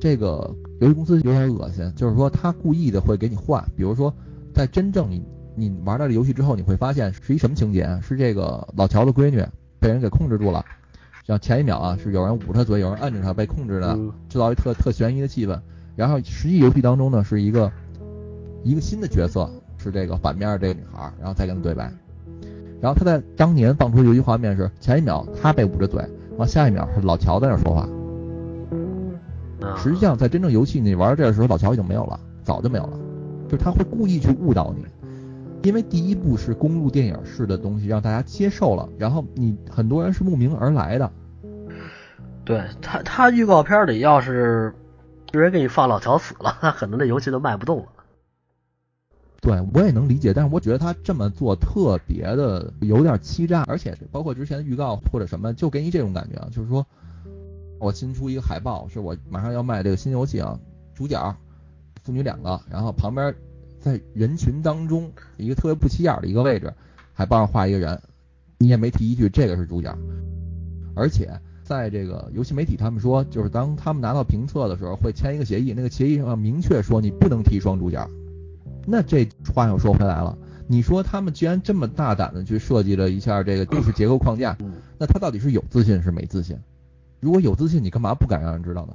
[0.00, 4.12] 这个游戏公司有点恶心，就是说他故意的会给你换，比如说
[4.52, 7.98] 在真正你你玩到这游戏之后，你会发现是一什么情节？
[8.02, 9.42] 是这个老乔的闺女
[9.80, 10.62] 被人给控制住了，
[11.26, 13.96] 像前一秒啊是有人捂他嘴，有人摁着他被控制的，
[14.28, 15.58] 制造一特特悬疑的气氛。
[15.96, 17.72] 然后实际游戏当中呢是一个
[18.62, 21.90] 一个新的角色，是这个反面这个女孩，然后再跟他对白。
[22.80, 27.88] 然后他在当年放出游戏画面是前一秒他被捂着嘴，然后下一秒是老乔在那说话。
[29.78, 32.98] 实际上，在真正游戏你玩这的时候，老乔已经没有了，早就没有了。
[33.48, 34.84] 就是他会故意去误导你，
[35.64, 41.10] 因为第一部是公路电影式的东西，让大家接受了，然后你很多人是慕名而来的。
[42.44, 44.74] 对他，他预告片里要是
[45.32, 47.86] 直接给你放老乔死了，那可能这游戏都卖不动了。
[49.40, 56.86] 对我也能理解，但是我觉得他这么做特别的有点欺诈，而且包括之前的预告或者什么，就给你这种感觉啊，就是说
[57.78, 60.58] 我新出一个海报，是我马上要卖这个新游戏啊，
[60.94, 61.34] 主角
[62.02, 63.34] 父女两个，然后旁边
[63.84, 66.72] 在人群当中一个特别不起眼的一个位置，
[67.12, 68.00] 还帮着画一个人，
[68.56, 69.94] 你也没提一句这个是主角，
[70.96, 71.30] 而且
[71.62, 78.08] 在这个游戏媒体他们说，就是当他们拿到评测的时候会签一个协议，那个协议上明确说你不能提双主角。
[78.86, 86.56] 那这话又说回来了，你说他们既然这么大胆的去设计了一下这个故事结构框架，嗯那他到底是有自信是没自信？
[87.20, 88.94] 如果有自信，你干嘛不敢让人知道呢？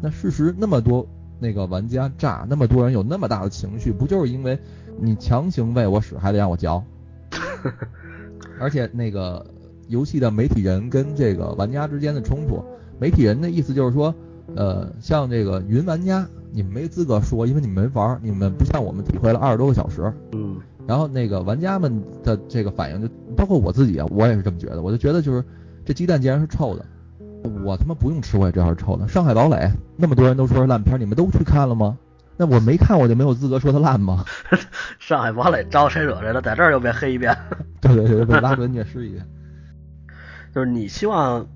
[0.00, 1.08] 那事实那么多
[1.38, 4.58] 那个玩家炸，那么多人有那么大的情绪，不就是因为
[5.00, 6.82] 你强行喂我屎，还得让我嚼？
[8.60, 9.44] 而且那个
[9.88, 12.62] 游戏的媒体人跟这个玩家之间的冲突，
[12.98, 14.14] 媒体人的意思就是说，
[14.54, 20.12] 呃，像这个云玩家，你们没资格说，因为你们没玩儿，你们不像我们体会了二十多个小时。
[20.32, 25.42] 嗯然后那个玩家们的这个反应就包括我自己啊，我也是这么觉得，我就觉得就是
[25.82, 26.84] 这鸡蛋既然是臭的，
[27.64, 29.06] 我他妈不用吃我也知道是臭的。
[29.08, 31.96] 上海堡垒那么多人都说是烂片，你们都去看了吗？
[32.36, 34.24] 那我没看我就没有资格说它烂吗？
[34.98, 37.36] 上海堡垒招谁惹谁了，在这儿又被黑一遍。
[37.80, 39.24] 对对对，被拉出来虐尸一遍。
[40.54, 41.46] 就是你希望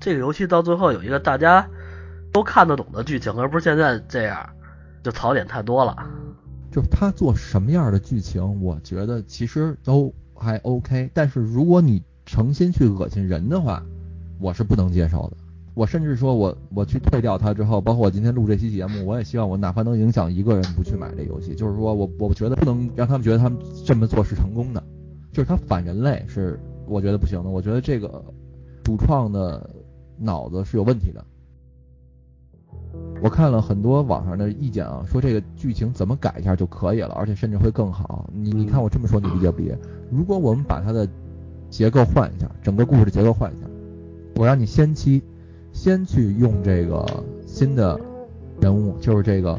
[0.00, 1.68] 这个游戏到最后有一个大家
[2.32, 4.48] 都看得懂的剧情，而不是现在这样，
[5.04, 5.96] 就槽点太多了。
[6.72, 11.08] 就是他做什么样的剧情，我觉得其实都还 OK。
[11.14, 13.80] 但是如果你诚心去恶心人的话，
[14.44, 15.36] 我是不能接受的。
[15.72, 24.84] 我甚至说我我去退掉它之后，包括我今天录这期节目，我也希望我哪怕能影响一个人不去买这游戏，就是说我我觉得不能让他们觉得他们这么做是成功的，
[25.32, 27.48] 就是他反人类是我觉得不行的。
[27.48, 28.22] 我觉得这个
[28.82, 29.70] 主创的
[30.18, 31.24] 脑子是有问题的。
[33.22, 38.28] 我看了很多网上的意见啊，说这个剧情怎么改一下就可以了，而且甚至会更好。
[38.30, 39.78] 你你看我这么说，你理解不理解？
[40.10, 41.08] 如果我们把它的
[41.70, 43.66] 结构换一下，整个故事结构换一下，
[44.36, 45.22] 我让你先期
[45.72, 47.04] 先去用这个
[47.46, 47.98] 新的
[48.60, 49.58] 人物，就是这个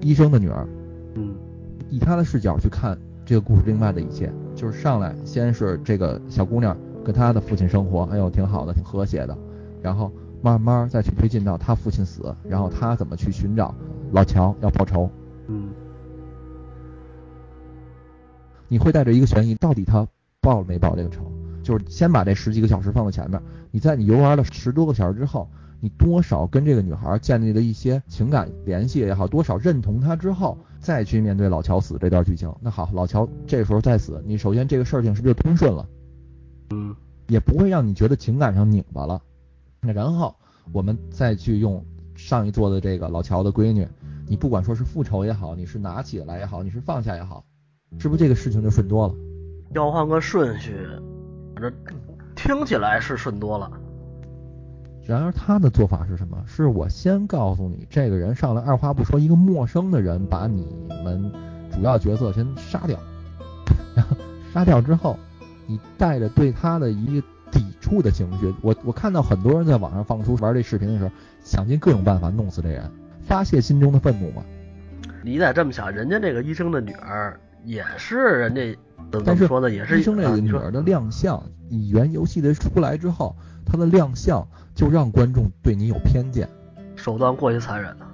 [0.00, 0.66] 医生的女儿，
[1.14, 1.34] 嗯。
[1.88, 9.36] 以她的视角去看这个故事另外的一切，就是上来先是这个小姑娘跟她的父亲生活，哎呦挺好的，挺和谐的，
[9.82, 13.74] 然后慢慢再去推进到她父亲死，然后她怎么去寻找
[14.12, 15.10] 老乔要报仇，
[15.48, 15.70] 嗯。
[18.68, 20.06] 你会带着一个悬疑，到底他
[20.40, 21.24] 报了没报这个仇？
[21.70, 23.40] 就是先把这十几个小时放在前面，
[23.70, 25.48] 你在你游玩了十多个小时之后，
[25.78, 32.52] 你多少跟这个女孩建立了一些情感联系也好，多少认同她之后，再去面对老乔死这段剧情。
[32.60, 35.88] 那好，老乔这时候再死，你首先这个事情是不是就通顺了？
[36.70, 36.96] 嗯
[37.28, 39.22] 也不会让你觉得情感上拧巴了。
[39.80, 40.34] 那然后
[40.72, 41.84] 我们再去用
[42.16, 43.86] 上一座的这个老乔的闺女，
[44.26, 47.44] 你不管说是复仇也好，你是拿起来也好，你是放下也好，
[47.98, 49.14] 是不是这个事情就顺多了？
[49.72, 50.74] 调换个顺序，
[51.60, 51.72] 反正
[52.34, 53.70] 听起来是顺多了。
[55.06, 56.42] 然而他的做法是什么？
[56.46, 60.66] 是我先告诉你，这个人上来二话不说，一个陌生的人把你
[61.04, 61.30] 们
[61.70, 62.98] 主要角色先杀掉，
[63.94, 64.16] 然 后
[64.54, 65.18] 杀掉之后，
[65.66, 71.10] 你带着对他的一个抵触的情绪，我我看到很多人在网上放出玩这视频的时候，
[71.42, 72.90] 想尽各种办法弄死这人，
[73.22, 74.42] 发泄心中的愤怒嘛。
[75.22, 78.76] 你得这么想，人家这个医生的女儿也是人家
[79.10, 79.70] 怎么但是说呢？
[79.70, 83.34] 也是医生这个女儿的亮相，你原游戏的出来之后，
[83.64, 86.48] 她的亮相就让观众对你有偏见。
[86.96, 88.06] 手段过于残忍了。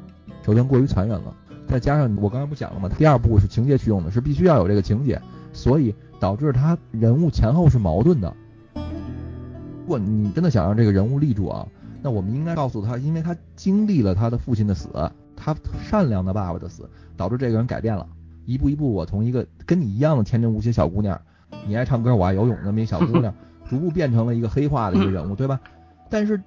[0.42, 1.34] 手段过于残忍了，
[1.66, 2.88] 再加上我刚才不讲了吗？
[2.96, 5.20] 第二部是情节驱动的，是必须要有这个情节，
[5.52, 8.32] 所以导致他人物前后是矛盾的。
[8.74, 11.66] 如果你真的想让这个人物立住啊，
[12.02, 14.88] 那我们应该告诉他，因为他经历了他的父亲的死，
[15.36, 18.06] 他善良的爸爸的死，导致这个人改变了，
[18.46, 21.20] 一步一步，我从一个跟你一样的天真无邪小姑娘，
[21.66, 23.34] 你爱唱歌，我爱游泳的那么一小姑娘，
[23.68, 25.60] 逐步变成了一个黑化的一个人物，对吧？
[26.08, 26.40] 但是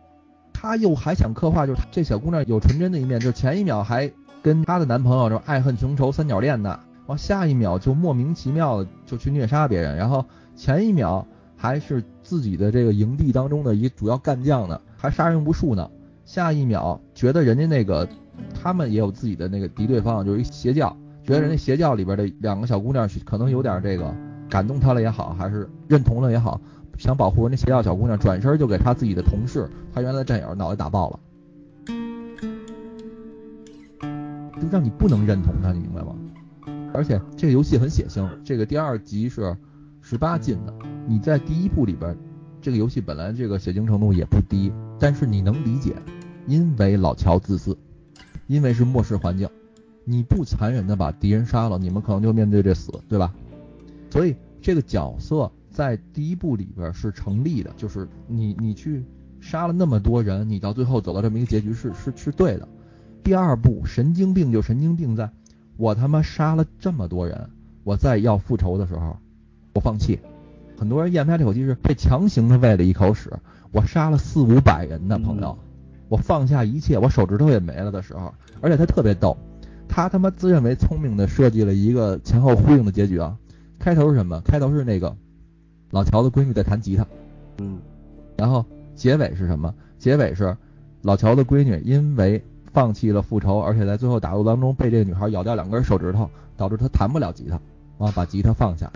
[0.54, 10.26] 她又还想刻画，就是这小姑娘有纯真的一面，就是前一秒还跟她的男朋友就爱恨情仇三角恋呢，完下一秒就莫名其妙的就去虐杀别人，然后
[10.56, 11.26] 前一秒
[11.58, 15.90] 还是自己的这个营地当中的一个主要干将呢，还杀人无数呢，
[16.24, 18.08] 下一秒觉得人家那个
[18.54, 20.96] 他们也有自己的那个敌对方，就是一邪教，
[21.30, 24.12] 觉得人家邪教里边的两个小姑娘可能有点这个
[24.50, 26.60] 感动他了也好，还是认同了也好。
[26.98, 31.20] 想保护人家邪教小姑娘，转身就给他自己的同事，他原来的战友脑袋打爆了，
[34.60, 36.16] 就让你不能认同他，你明白吗？
[36.96, 39.56] 而且这个游戏很血腥，这个第二集是
[40.02, 40.74] 十八禁的。
[41.08, 42.18] 你在第一部里边，
[42.60, 45.96] 这个游戏本来这个血腥程度也不低，但是你能理解，
[46.48, 47.78] 因为老乔自私，
[48.48, 49.48] 因为是末世环境，
[50.10, 53.32] 你不残忍的把敌人杀了，你们可能就面对这死，对吧？
[54.10, 59.06] 所以这个角色在第一部里边是成立的，就是你你去
[59.40, 62.68] 杀了那么多人，你到最后走到这么一个结局是是是对的。
[63.24, 65.30] 第二部神经病就神经病在，
[65.78, 67.50] 我他妈杀了这么多人，
[67.84, 69.16] 我再要复仇的时候，
[69.76, 70.20] 我放弃。
[70.76, 73.32] 很多人咽不下这口气是被强行的喂了一口屎。
[73.72, 75.56] 我杀了四五百人的朋友，
[76.08, 79.38] 我放下一切，我手指头也没了的时候，而且他特别逗，
[79.90, 83.38] 他他妈自认为聪明的设计了一个前后呼应的结局啊。
[83.80, 84.40] 开头是什么？
[84.42, 85.16] 开头是那个
[85.90, 87.08] 老乔的闺女在弹吉他，
[87.58, 87.80] 嗯，
[88.38, 88.66] 然后
[88.96, 89.74] 结尾是什么？
[89.98, 90.56] 结尾是
[91.02, 97.56] 老乔的闺女因为放弃了复仇，而且在最后打斗当中被这个女孩咬掉两根手指头，导致她弹不了吉他，
[98.06, 98.92] 啊，把吉他放下。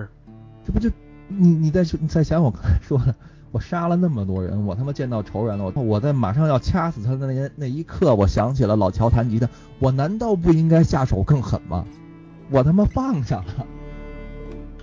[0.65, 0.89] 这不就
[1.27, 3.15] 你你再你在想我刚才说的。
[3.53, 5.63] 我杀了那么多人，我他妈见到仇人了。
[5.63, 9.47] 我我在马上要掐死他的那那一刻，我想起了老乔弹吉他。
[9.77, 11.85] 我难道不应该下手更狠吗？
[12.49, 13.67] 我他妈放下了。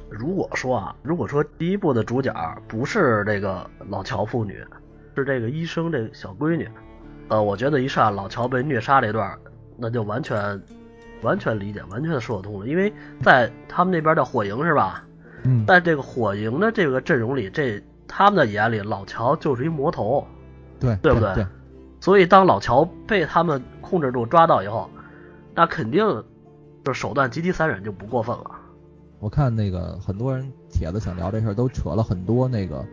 [0.09, 2.33] 如果说啊，如果说第一部的主角
[2.69, 4.65] 不是这个老乔父女，
[5.17, 6.71] 是这个医生这个小闺女，
[7.27, 9.37] 呃，我觉得一上老乔被虐杀这段，
[9.77, 10.63] 那就完全
[11.23, 12.69] 完全理解，完全说得通了。
[12.69, 15.05] 因为在他们那边叫火营是吧？
[15.43, 15.67] 嗯。
[15.67, 17.83] 在这个火营的这个阵容里，这。
[18.13, 20.27] 他们的眼里，老乔就是一魔头，
[20.81, 21.47] 对对不对？
[22.01, 24.91] 所以当老乔被他们控制住、抓到以后，
[25.55, 26.05] 那肯定
[26.85, 28.51] 就手段极其残忍，就不过分了。
[29.21, 32.85] 我看那个很多人帖子想聊这事儿，都扯了很多那个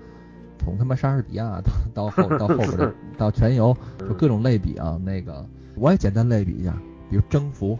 [0.59, 1.59] 从他妈莎士比亚
[1.95, 4.99] 到 到后到后边 到全游，就各种类比啊。
[5.03, 5.43] 那个
[5.75, 6.77] 我也简单类比一下，
[7.09, 7.79] 比如征服，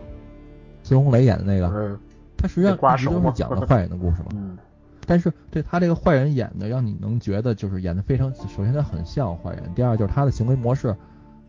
[0.82, 2.00] 孙红雷演的那个，
[2.36, 4.58] 他实际上是讲的坏人的故事嘛。
[5.08, 10.96] 但是对他这个坏人演的，让你能觉得就是演的非常，首先他很像坏人，第二就是他的行为模式，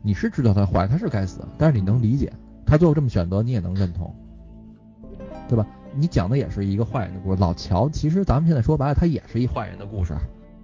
[0.01, 2.33] 你是知道他坏，他是该死，但是你能理解
[2.65, 4.15] 他最后这么选择，你也能认同，
[5.49, 5.67] 对吧？
[5.95, 7.41] 你讲的也是一个坏人的故事。
[7.41, 10.15] 老乔其实咱们现在说白了，他也是一坏人的故事。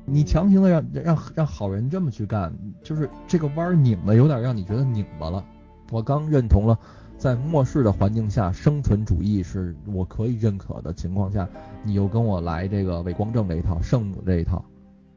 [0.06, 5.44] 你强行的让让让好人这么去干，就是这个弯拧的有点让你觉得拧巴了。
[5.90, 6.78] 我刚认同了。
[7.16, 11.48] 在末世的环境下，生存主义是我可以认可的情况下，
[11.84, 14.64] 你又跟我来这个伪光正这一套，圣母这一套，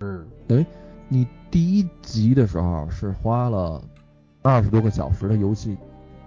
[0.02, 0.66] 嗯，等于
[1.08, 3.82] 你第一集的时候是花了
[4.42, 5.78] 二十多个小时的游戏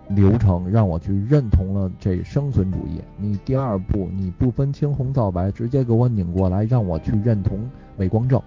[0.09, 8.43] 流程让我去认同了这生存主义，你第二步你不分青红皂白直接给我拧过来让我去认同伪光正，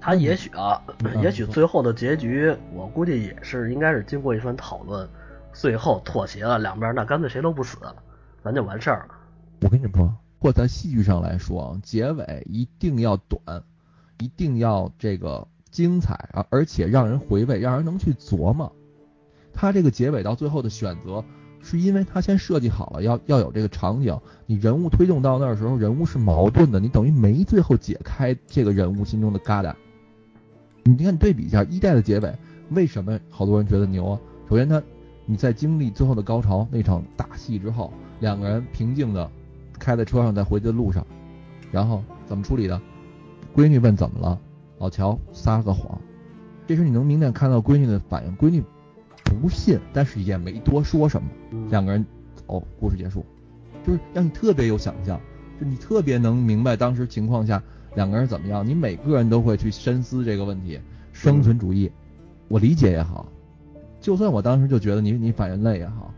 [0.00, 0.80] 他也许啊，
[1.22, 5.08] 也许最后的结局我估计也是应该是经过一番讨论。
[5.52, 7.76] 最后妥协了，两边那干脆谁都不死，
[8.40, 9.14] 咱就完事儿了。
[9.62, 13.62] 我跟你说，或在戏剧上来说，结尾一定要短，
[14.18, 18.72] 一定要这个精彩啊，而且让人回味，让人能去琢磨。
[19.52, 21.22] 他这个结尾到最后的选择，
[21.60, 29.74] 是因为他先设计好了要要有这个场景，你人物推动到那儿时候，人物是矛盾的，你等于没最后解开这个人物心中的疙瘩。
[30.84, 32.34] 你看，你对比一下一代的结尾，
[32.70, 34.20] 为什么好多人觉得牛啊？
[34.48, 34.82] 首先他。
[35.26, 39.30] 你在经历最后的高潮那场大戏之后，两个人平静的
[39.80, 41.04] 开在车上，在回去的路上，
[41.72, 42.80] 然后怎么处理的？
[43.52, 44.38] 闺女问怎么了？
[44.78, 46.00] 老乔撒了个谎。
[46.66, 48.62] 这时你能明显看到闺女的反应，闺女
[49.24, 51.28] 不信，但是也没多说什么。
[51.68, 52.06] 两个人
[52.46, 53.26] 哦，故事结束，
[53.84, 55.20] 就是让你特别有想象，
[55.60, 57.60] 就你特别能明白当时情况下
[57.96, 60.78] 两个人怎么样，你每个人都会去深思这个问题，
[61.12, 61.90] 生存主义，
[62.46, 63.26] 我理解也好。
[64.00, 66.14] 就算我当时就觉得你你反人类也好，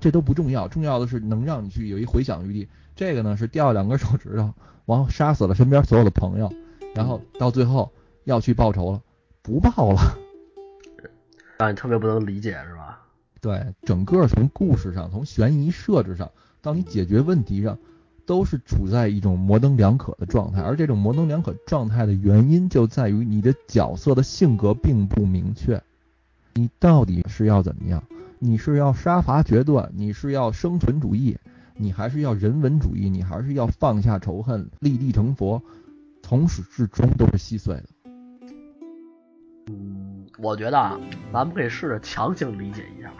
[0.00, 2.68] 这都不重要，重要的是能让你去有一回想余地。
[2.96, 4.52] 这个呢是掉两根手指头，
[4.86, 6.52] 然后杀死了身边所有的朋友，
[6.94, 7.92] 然后到最后
[8.24, 9.02] 要去报仇了，
[9.42, 10.00] 不报了，
[11.58, 13.02] 让你特别不能理解是吧？
[13.40, 16.30] 对，整个从故事上，从悬疑设置上，
[16.62, 17.78] 到你解决问题上，
[18.24, 20.62] 都是处在一种模棱两可的状态。
[20.62, 25.80] 而这种模棱两可状态的原因，就在于你的角色的性格并不明确。
[26.54, 28.02] 你到底是要怎么样？
[28.38, 31.36] 你是要杀伐决断，你是要生存主义，
[31.78, 33.10] 你还是要人文主义？
[33.10, 35.62] 你还是要放下仇恨，立地成佛？
[36.22, 37.84] 从始至终都是稀碎的。
[39.68, 40.98] 嗯，我觉得啊，
[41.32, 43.12] 咱们可以试着强行理解一下，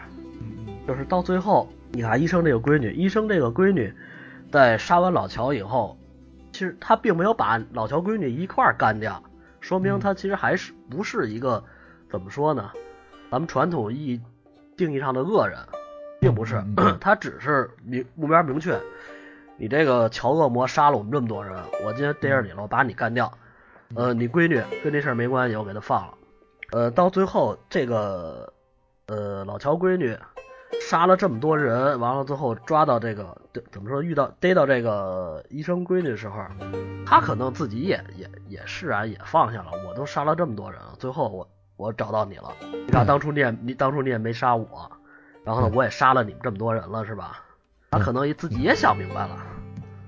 [0.87, 3.93] 就是到最后，你看医生这个闺女，医生这个闺女，
[4.51, 5.97] 在杀完老乔以后，
[6.51, 9.23] 其实他并没有把老乔闺女一块干掉，
[9.61, 11.63] 说明他其实还是不是一个
[12.09, 12.71] 怎么说呢？
[13.29, 14.21] 咱们传统意义
[14.75, 15.59] 定义上的恶人，
[16.19, 16.63] 并不是，
[17.01, 18.79] 他只是明目标明确。
[19.57, 23.31] 你这个乔恶魔杀了我们这么多人，我今天逮着你了，我把你干掉。
[23.95, 26.13] 呃，你闺女跟这事儿没关系，我给她放了。
[26.71, 28.53] 呃，到最后这个
[29.07, 30.15] 呃老乔闺女
[30.81, 33.35] 杀了这么多人，完了最后抓到这个
[33.71, 36.43] 怎么说遇到逮到这个医生闺女的时候，
[37.05, 39.71] 他可能自己也也也释然也放下了。
[39.87, 41.47] 我都杀了这么多人了，最后我
[41.77, 42.53] 我找到你了。
[42.85, 44.91] 你看当初你也你当初你也没杀我，
[45.47, 47.39] 然后呢我也杀了你们这么多人了，是吧？
[47.89, 49.37] 他可能自己也想明白了。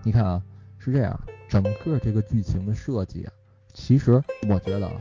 [0.04, 0.44] 你看啊，
[0.80, 1.18] 是这样，
[1.48, 3.32] 整个这个剧情的设计啊，
[3.74, 4.92] 其实我觉得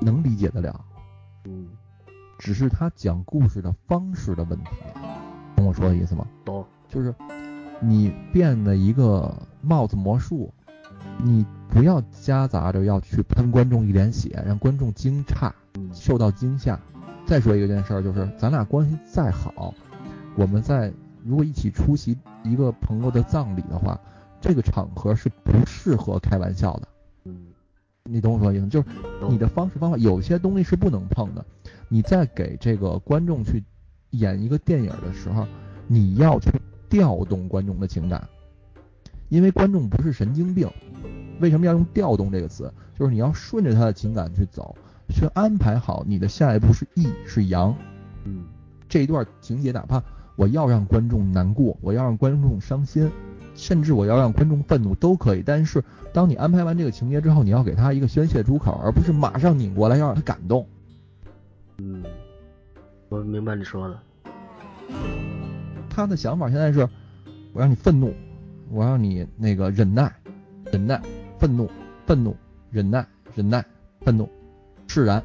[0.00, 0.84] 能理解得了。
[1.44, 1.68] 嗯。
[2.40, 4.70] 只是他讲故事的方式的问题，
[5.54, 6.26] 懂我说的意思吗？
[6.44, 6.66] 懂。
[6.88, 7.14] 就是
[7.78, 10.52] 你变的一个帽子魔术，
[11.22, 15.52] 你不要夹杂着要去喷观众一脸血，让观众惊诧、
[15.92, 16.80] 受到惊吓。
[17.28, 19.74] 再说一个件事儿，就是咱俩关系再好，
[20.34, 20.90] 我们在
[21.22, 24.00] 如果一起出席一个朋友的葬礼的话，
[24.40, 26.88] 这个场合是不适合开玩笑的。
[27.24, 27.48] 嗯，
[28.04, 28.66] 你懂我说意思？
[28.68, 28.88] 就是
[29.28, 31.44] 你的方式方法，有些东西是不能碰的。
[31.90, 33.62] 你在给这个观众去
[34.12, 35.46] 演一个电影的时候，
[35.86, 36.50] 你要去
[36.88, 38.26] 调动观众的情感，
[39.28, 40.66] 因为观众不是神经病。
[41.40, 42.72] 为什么要用“调动”这个词？
[42.98, 44.74] 就是你要顺着他的情感去走，
[45.08, 47.74] 去安排好你的下一步是义是阳。
[48.24, 48.44] 嗯，
[48.88, 50.02] 这一段情节，哪怕
[50.36, 53.10] 我要让观众难过，我要让观众伤心，
[53.54, 55.42] 甚至我要让观众愤怒都可以。
[55.44, 55.82] 但是
[56.12, 60.66] 当你安排完这个情节之后，你要给他一个宣泄出口，而不是马上拧过来要让他感动。
[61.78, 62.02] 嗯，
[63.08, 63.98] 我明白你说的。
[65.90, 66.88] 他的想法现在是，
[67.52, 68.14] 我让你愤怒，
[68.70, 70.12] 我让你那个忍耐，
[70.70, 71.00] 忍耐，
[71.38, 71.68] 愤怒，
[72.06, 72.36] 愤怒，
[72.70, 73.04] 忍耐，
[73.34, 73.64] 忍耐，
[74.00, 74.28] 愤怒，
[74.88, 75.22] 释然。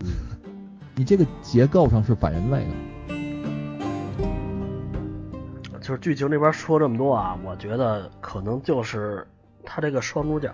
[0.00, 0.12] 嗯
[0.94, 2.70] 你这个结构上是反人类的。
[5.80, 9.26] 就是剧情这边说这么多啊，我觉得可能就是
[9.64, 10.52] 他这个双主角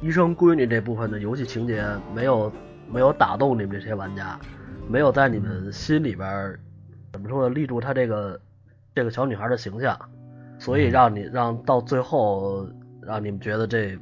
[0.00, 2.50] 医生闺女这部分的游戏情节没有。
[2.88, 4.38] 没有打动你们这些玩家，
[4.88, 6.56] 没有在你们心里边
[7.12, 8.40] 怎么说呢立住他这个
[8.94, 9.98] 这个小女孩的形象，
[10.60, 12.64] 所以让你让到最后
[13.02, 13.98] 让你们觉得这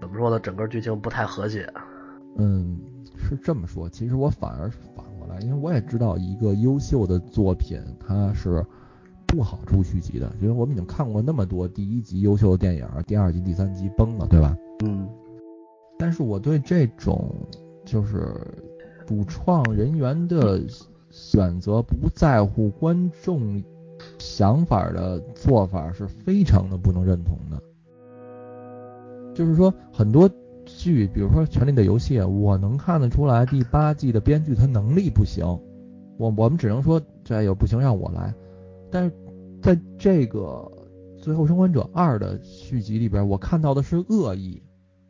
[0.00, 1.70] 怎么说呢整个剧情不太和谐。
[2.38, 2.80] 嗯，
[3.32, 3.88] 是这么说。
[3.88, 8.64] 其实我反而反过来，因为我也知道一个优秀的作品它是
[9.26, 14.56] 不好出续集的，因为我们已经看过那么多第一集优秀的电影，第二集、第三集崩了，对吧？
[14.84, 15.08] 嗯。
[15.98, 17.34] 但是我对这种。
[17.84, 18.32] 就是
[19.08, 20.62] 主创人员的
[21.10, 23.60] 选择，不在乎观众
[24.20, 27.60] 想法的做法是非常的不能认同的。
[29.34, 30.30] 就是说，很多
[30.76, 35.44] 剧，比如说《权力的游戏》，我能看得出来，第八季的编剧他能力不行。
[36.18, 38.34] 我我们只能说，这有不行让我来。
[38.90, 39.12] 但是
[39.60, 40.70] 在这个
[41.22, 44.62] 《最后生还者二》的续集里边，我看到的是恶意，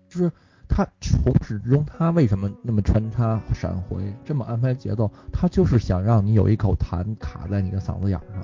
[0.09, 0.31] 就是。
[0.75, 5.11] 他从始至终，他为什么那么穿插闪回，这么安排节奏？
[5.31, 8.43] 他就是想让你有一口痰卡在你的嗓子眼上。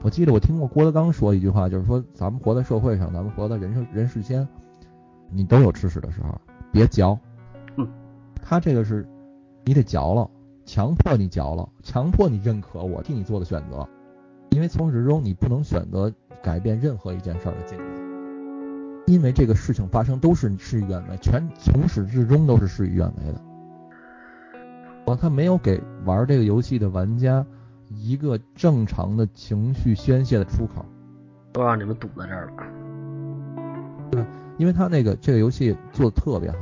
[0.00, 4.46] 我记得我听过郭德纲说一句话，就是说咱们活在社会上，咱们活在人生人世间，
[5.30, 6.40] 你都有吃屎的时候，
[6.72, 7.18] 别嚼。
[7.76, 7.88] 嗯，
[8.42, 9.06] 他这个是，
[9.64, 10.30] 你得嚼了，
[10.64, 13.88] 强迫你嚼了，强迫你认可我替你做的选择，
[14.50, 16.12] 因为从始至终你不能选择
[16.42, 17.84] 改变任何一件事儿的结果。
[19.06, 23.40] 因为这个事情发生都是事与愿违，全从始至终都是事与愿违的。
[25.04, 27.46] 我他没有给玩这个游戏的玩家
[27.88, 30.84] 一个正常的情绪宣泄的出口，
[31.52, 32.85] 都让你们堵在这儿了。
[34.56, 36.58] 对，因为它那个这个游戏做的特别好，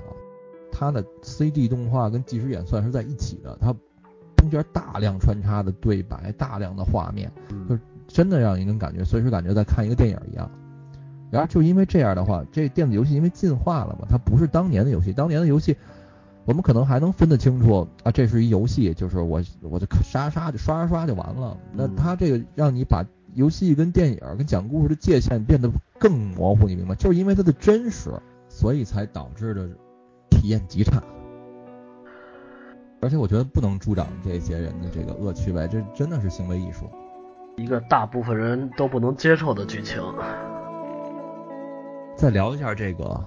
[0.72, 3.74] 它的 CD 动画跟即时演算是在一起的，它
[4.36, 7.30] 中间大量穿插的对白，大量的画面，
[7.68, 10.50] 就是真的让人感觉随时感觉在看一个电影一样。
[11.30, 15.12] 然后就因为这样的话，这电子游戏因为进化了嘛，它不是当年的游戏。
[15.12, 15.76] 当年的游戏，
[16.44, 21.56] 我们可能还能分得清楚啊，这是一游戏，就是我我就刷刷就刷刷刷就完了。
[21.72, 25.68] 那它这个让你把游戏跟电影跟讲故事的界限变得
[25.98, 26.94] 更模糊，你明白？
[26.94, 28.10] 就是因为它的真实，
[28.48, 29.68] 所以才导致的
[30.30, 31.02] 体验极差。
[33.00, 36.88] 而且我觉得不能助长这些人的这个恶趣味，这真的是行为艺术，
[37.56, 40.00] 一个大部分人都不能接受的剧情。
[42.16, 43.24] 再聊一下这个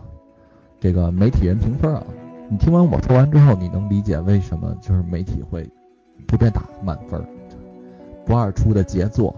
[0.79, 2.03] 这个媒体人评分啊，
[2.49, 5.69] 你听完我说完之后，你能理解为什么就是媒体会
[6.25, 7.23] 普遍打满分，
[8.25, 9.35] 不二出的杰作，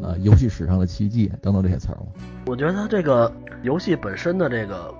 [0.00, 2.06] 呃，游戏史上的奇迹等等这些词儿吗？
[2.46, 3.30] 我觉得它这个
[3.62, 4.92] 游戏本身的这个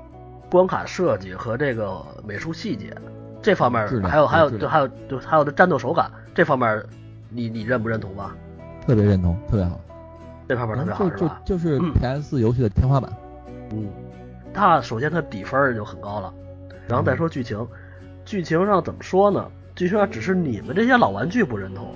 [0.50, 2.94] 关卡设计和这个美术细节
[3.40, 6.84] 这方面，还有还有就还有就还有的战斗手感这方面，
[7.30, 8.36] 你你认不认同吧？
[8.86, 9.80] 特别认同，特别好，
[10.48, 11.40] 这方面特别好是吧？
[11.44, 13.10] 就就是 PS 游戏的天花板。
[13.72, 13.88] 嗯，
[14.52, 16.32] 它首先它底分就很高了，
[16.86, 17.66] 然后再说剧情，
[18.24, 19.48] 剧情上怎么说呢？
[19.74, 21.94] 剧情上只是你们这些老玩具不认同，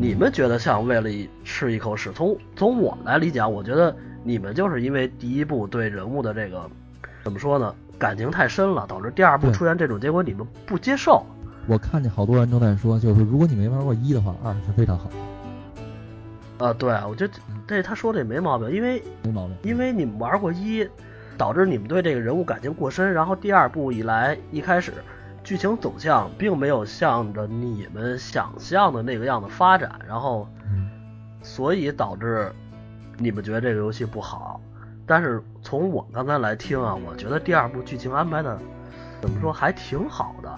[0.00, 6.70] 你们觉得像为了一吃一口屎，从从我来理解，我觉得你们就是因为第一部对人物的这个
[7.24, 11.26] 怎么说呢，感情太深了，导致第二部出现这种结果你们不接受。
[11.66, 15.10] 我看见好多人都在说，就是如果你没玩过一的话，二是非常好，
[16.64, 17.34] 啊，对，我觉得
[17.66, 19.56] 这他说的也没毛病，因为没毛病。
[19.64, 20.88] 因为你们玩过一，
[21.36, 24.92] 导致你们对这个人物感情过深，然后第二部以来，一开始
[25.48, 30.90] 剧情走向并没有向着你们想象的那个样子发展，然后嗯，
[31.40, 32.52] 所以导致
[33.16, 34.60] 你们觉得这个游戏不好。
[35.06, 38.60] 但是从我刚才来听啊，我觉得第二部剧情安排的
[39.22, 40.54] 怎么说还挺好的。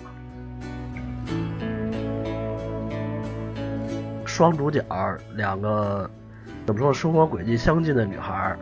[4.27, 4.85] 双主角
[5.37, 6.11] 两个
[6.67, 8.59] 怎么说生活轨迹相近的女孩儿，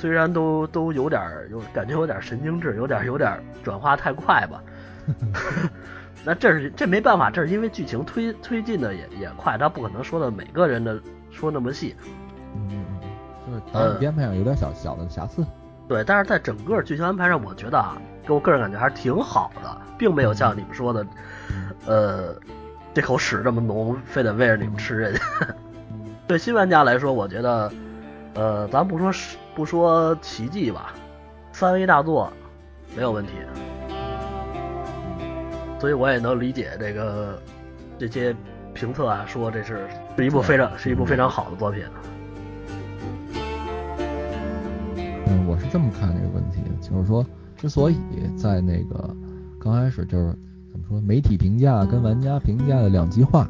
[0.00, 4.62] 虽然都都有点儿有感觉有点儿神经质，有点儿有点儿转化太快吧。
[6.24, 10.98] 那这是这没办法，这是因为剧情推推进的也也快，他不可能说的每个人的
[11.30, 11.94] 说那么细。
[12.54, 12.86] 嗯嗯
[13.48, 15.44] 嗯，就是导演编排上有点小小的瑕疵。
[15.86, 21.06] 对，但是在整个剧情安排上，我觉得啊，给我个人感觉还是挺好的，并没有像你们说的，
[21.86, 22.34] 呃，
[22.94, 25.20] 这口屎这么浓，非得喂着你们吃人家。
[26.26, 27.72] 对新玩家来说，我觉得，
[28.34, 30.94] 呃，咱不说是不说奇迹吧，
[31.52, 32.32] 三维大作
[32.96, 33.32] 没有问题，
[35.78, 37.38] 所以我也能理解这个
[37.98, 38.34] 这些
[38.72, 39.86] 评测啊，说这是
[40.16, 41.84] 是一部非常是一部非常好的作品。
[45.26, 47.22] 嗯，我是这么看这个问题，就是说，
[47.54, 47.98] 之所以
[48.38, 49.14] 在那个
[49.62, 50.34] 刚开始就是
[50.72, 53.46] 怎么说，媒体评价跟玩家评价的两极化，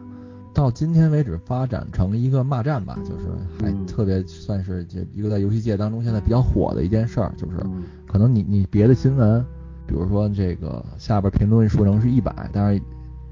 [0.53, 3.27] 到今天为止发展成一个骂战吧，就是
[3.59, 9.45] 还嗯特别算是这一个在游戏界当中现在比较火的一件事儿，就是嗯可能你你别的新闻，
[9.87, 12.83] 比如说这个下边评论数能是一百，但是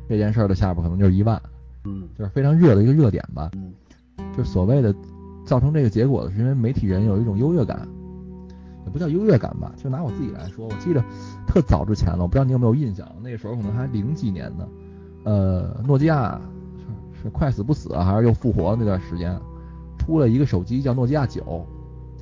[0.09, 1.41] 这件事儿的下边可能就是一万，
[1.85, 3.51] 嗯就是非常热的一个热点吧。
[3.55, 3.73] 嗯
[4.37, 4.95] 就是所谓的
[5.45, 7.89] 造成这个结果的，是因为媒体人有一种优越感，
[8.85, 11.03] 也不叫优越感吧，就拿我自己来说，我记得
[11.47, 14.69] 特早之前了，我不知道你有没有印象，那个时候可能还零几年呢，
[15.25, 16.41] 呃，诺基亚
[17.31, 19.39] 快死不死啊还是又复活那段时间，
[19.99, 21.67] 出了一个手机叫诺基亚九，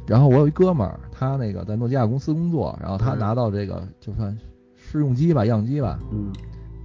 [0.06, 4.36] 然后我有一哥们儿，他那个在诺基亚公司工作，然后他嗯拿到这个就算
[4.74, 6.32] 试用机吧，样机吧，嗯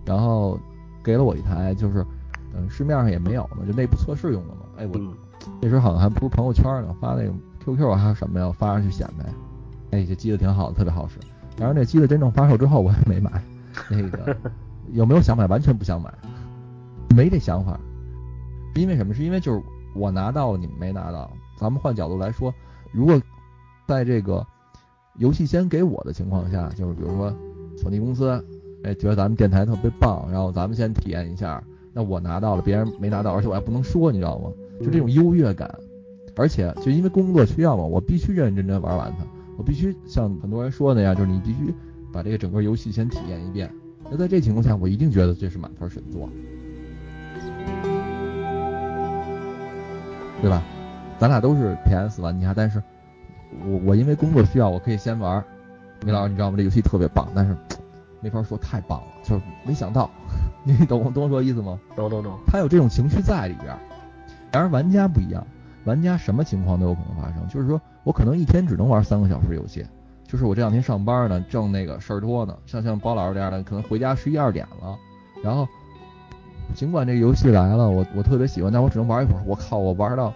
[0.05, 0.59] 然后
[1.03, 2.05] 给了我一台，就是
[2.55, 4.91] 嗯市面上也没有嘛，就内部测试用的嘛，哎我。
[4.95, 5.13] 嗯
[5.59, 7.34] 那时候好像还不是朋友圈呢，发那个
[7.65, 9.26] QQ 还是什么呀，我发上去显摆。
[9.89, 11.17] 哎，这机子挺好的，特别好使。
[11.57, 13.41] 然后那机子真正发售之后，我也没买。
[13.89, 14.38] 那个
[14.93, 15.47] 有没有想买？
[15.47, 16.13] 完全不想买，
[17.15, 17.80] 没这想法。
[18.74, 19.13] 是因为什么？
[19.13, 19.61] 是因为就是
[19.93, 21.32] 我拿到了，你们没拿到。
[21.57, 22.53] 咱们换角度来说，
[22.91, 23.22] 如果
[23.88, 24.45] 在这个
[25.17, 27.34] 游戏先给我的情况下，就是比如说
[27.78, 28.43] 索尼公司，
[28.84, 31.63] 哎，觉得咱们电台特别棒，然后咱们先体验一下。
[31.93, 34.49] 那我拿到了，别人没拿到，而且我还不能说，你知道吗？
[34.80, 35.69] 就这种优越感，
[36.38, 39.26] 而且就因为工作需要嘛，我必须认认真真玩完它，
[39.57, 41.74] 我必须像很多人说的那样，就是你必须
[42.11, 43.69] 把这个整个游戏先体验一遍。
[44.09, 46.30] 那在这情况下，我一定觉得这是满分神作，
[50.41, 50.61] 对吧？
[51.19, 52.81] 咱俩都是 PS 玩家，但是
[53.65, 55.43] 我我因为工作需要，我可以先玩。
[56.03, 56.57] 米老师，你知道吗？
[56.57, 57.55] 这游戏特别棒，但是
[58.21, 60.09] 没法说太棒了，就是没想到，
[60.65, 61.79] 你懂我懂我说意思吗？
[61.95, 63.77] 懂懂懂，他有这种情绪在里边儿。
[64.51, 65.45] 然而玩家不一样，
[65.85, 67.47] 玩家什么情况都有可能发生。
[67.47, 69.85] 就是说我可能一天只能玩三个小时游戏，
[70.27, 72.57] 就是我这两天上班呢，正那个事儿多呢。
[72.65, 74.97] 像像包老师这样的，可能回家十一二点了，
[75.43, 75.67] 然后
[76.74, 79.41] 尽管这个游戏来了，我我特别喜欢，但我只能玩一会儿。
[79.45, 80.34] 我靠，我玩到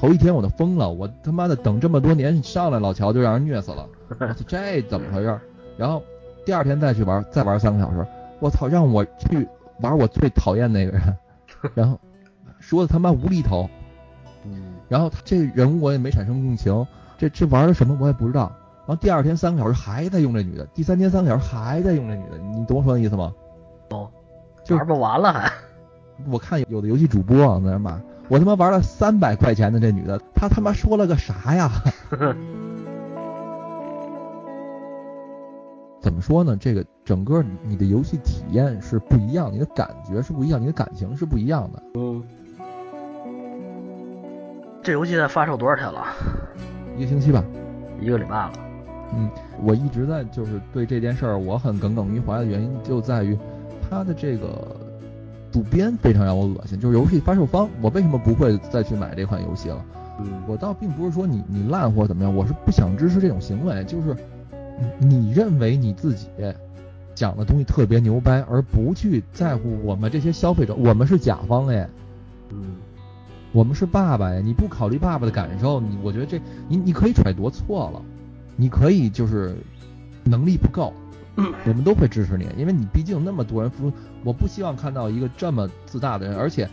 [0.00, 3.86] 头一天我都疯了，我他妈的等这么多年上来老乔就让人虐死了，
[4.46, 5.40] 这怎么回事儿？
[5.76, 6.02] 然后
[6.44, 8.06] 第二天再去玩，再玩三个小时，
[8.40, 9.46] 我操，让我去
[9.80, 11.16] 玩我最讨厌那个人，
[11.74, 11.98] 然后
[12.58, 13.68] 说的他妈无厘头，
[14.44, 16.86] 嗯然后他这人物我也没产生共情，
[17.18, 18.52] 这这玩的什么我也不知道。
[18.86, 23.32] 然后第二天三个小时还在用这女的，第三天三个小时还在用这女的，你懂我说的意思吗？
[23.88, 24.08] 懂，
[24.66, 25.50] 就玩不完了还。
[26.30, 31.70] 我看有的游戏主播啊在那骂，我他妈玩了三百块钱的这女的，她他妈说了个啥呀？
[36.00, 36.56] 怎么说呢？
[36.58, 41.82] 这个整个你的游戏体验是不一样，你的感觉是不一样，你的感情是不一样的。
[41.94, 42.22] 嗯，
[44.82, 46.06] 这游戏在发售多少天了？
[46.96, 47.44] 一个星期吧，
[48.00, 48.52] 一个礼拜了。
[49.14, 49.28] 嗯，
[49.62, 53.36] 我一直在就是对这件事儿我很耿耿于怀的原因就在于
[53.88, 54.76] 它的这个
[55.52, 59.84] 主编非常让我恶心，就是游戏发售方，我为什么不会再去买这款游戏了？
[60.20, 60.42] 嗯。
[60.46, 64.16] 我倒并不是说你你烂或者怎么样，我是不想支持这种行为，就是
[64.98, 66.28] 你认为你自己
[67.14, 71.88] 讲的东西特别牛掰，而不去在乎我们这些消费者，我们是甲方哎，
[72.50, 72.76] 嗯，
[73.52, 78.02] 我们是爸爸呀，你不考虑爸爸的感受，你我觉得这你你可以揣度错了，
[78.54, 79.56] 你可以就是
[80.24, 80.92] 能力不够，
[81.36, 86.68] 我们都会支持你，因为你毕竟那么多人付出，我不希望看到一个这么自大的人，而且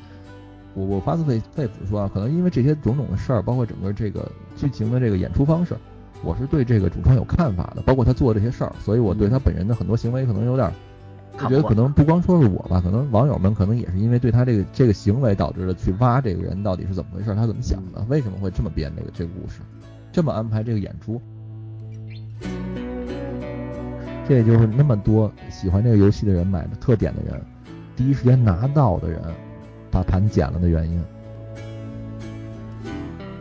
[0.74, 5.76] 我我发自肺肺腑说啊，可能因为这些种种的事儿，包括整个这个剧情的这个演出方式，
[6.24, 10.72] 我是对这个主创有看法的，包括他做的这些事儿，所以我对他本人的很多行为可能有点。
[11.36, 19.61] 我觉得可能不光说是我吧，可能网友们可能也是因为对他这个这个行为导致的去挖这个人到底是怎么回事，他怎么想的，为什么会这么编这个这个故事，
[20.11, 21.20] 这么安排这个演出，
[24.28, 27.42] 这也就是那么多喜欢这个游戏的人买的特点的人，
[27.96, 29.22] 第一时间拿到的人，
[29.92, 31.04] 把盘捡了的原因。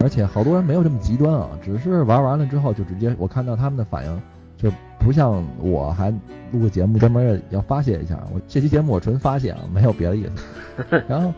[0.01, 4.23] 而且好多人没有这么极端啊，只是玩完了之后就直接，我看到他们的反应
[4.57, 4.69] 就
[4.99, 6.11] 不像我还
[6.51, 10.85] 录个节目专门要发泄一下，我这期节目我纯发泄啊，没有别的意思。
[11.07, 11.33] 然后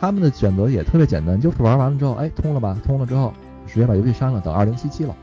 [0.00, 3.34] 他们的选择也特别简单，就是玩完了之后，哎，通了吧，通了之后
[3.66, 5.14] 直接把游戏删了，等二零七七了。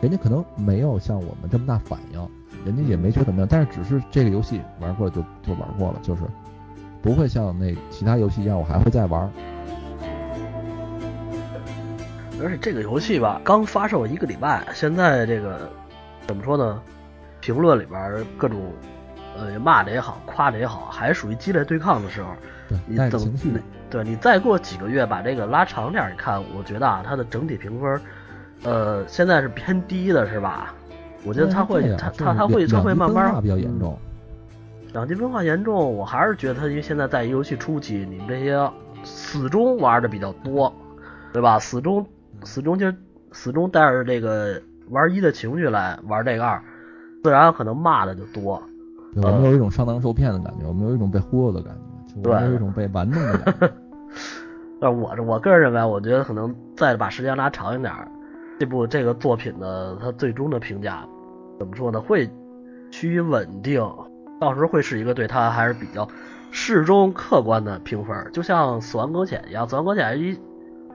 [0.00, 2.20] 人家可能没有像我们这么大反应，
[2.64, 6.22] 人家也没觉得怎么样，但是只是这个游戏玩过了就就玩过了，就是
[7.02, 9.30] 不会像那其他游戏一样，我还会再玩。
[12.42, 15.70] 而且这个游戏吧，刚发售一个礼拜，现在这个
[16.26, 16.80] 怎么说呢？
[17.40, 18.60] 评论里边各种
[19.36, 22.30] 呃骂的也好，夸的也好，还属于激烈对抗的时候。
[22.86, 23.34] 你等。
[23.90, 28.00] 对你再过几个月把这个拉长点，你看，我觉得啊，它的整体评分，
[28.62, 30.74] 呃，现在是偏低的，是吧？
[31.24, 33.40] 我觉得他会，他他他会，他会慢慢。
[33.42, 33.96] 比较严重。
[34.92, 38.70] 两极分化严重，我还是觉得他，因为现在在游戏初期，你们这些
[39.04, 40.72] 死忠玩的比较多，
[41.32, 41.58] 对吧？
[41.58, 42.06] 死忠。
[42.44, 42.92] 死忠就
[43.30, 44.60] 死忠带着这个
[44.90, 46.60] 玩一的情绪来玩这个二，
[47.22, 48.60] 自然可能骂的就多。
[49.14, 51.72] 我们有一种上当受骗的感觉，我们有一种被忽悠的感
[52.08, 53.72] 觉，我们有一种被玩弄的感觉。
[54.80, 57.92] 但我我个人认为，我觉得可能再把时间拉长一点，
[58.58, 61.06] 这部这个作品的它最终的评价
[61.62, 62.00] 怎么说呢？
[62.00, 62.28] 会
[62.90, 63.80] 趋于稳定，
[64.40, 66.08] 到时候会是一个对他还是比较
[66.50, 70.36] 适中客观的评分，就像《死亡搁浅》一样，《死亡搁浅》一。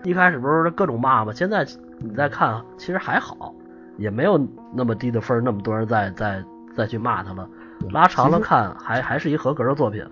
[0.04, 1.32] 一开始不是各种骂吗？
[1.34, 1.66] 现在
[2.00, 3.54] 你再看，其实还好，
[3.98, 4.40] 也没有
[4.74, 6.44] 那么低的分，那么多人在在
[6.76, 7.50] 再去骂他了。
[7.92, 10.04] 拉长了看，还还是一合格的作品。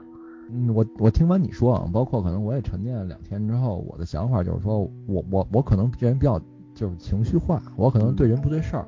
[0.50, 6.40] 嗯，我我听完你说啊，包括可能我也沉淀了两天之后，我的想法就是说我我我可能这人比较
[6.74, 8.88] 就是情绪化，我可能对人不对事儿，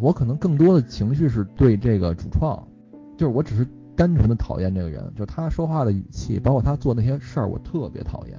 [0.00, 2.62] 我可能更多的情绪是对这个主创，
[3.16, 8.38] 就是我只是单纯的讨厌这个人，就他说话的语气，包括他做那些事儿，我特别讨厌。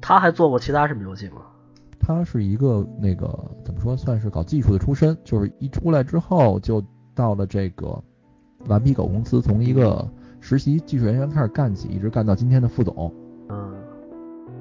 [0.00, 1.42] 他还做过其他什么游戏吗？
[1.98, 3.26] 他是一个那个
[3.64, 8.02] 怎么说，算是搞技术的出身，就是一出来之后就到了这个
[8.66, 10.06] 顽皮狗公司，从一个
[10.40, 13.12] 实习技术人员开始干起，一直干到今天的副总。
[13.48, 13.74] 嗯。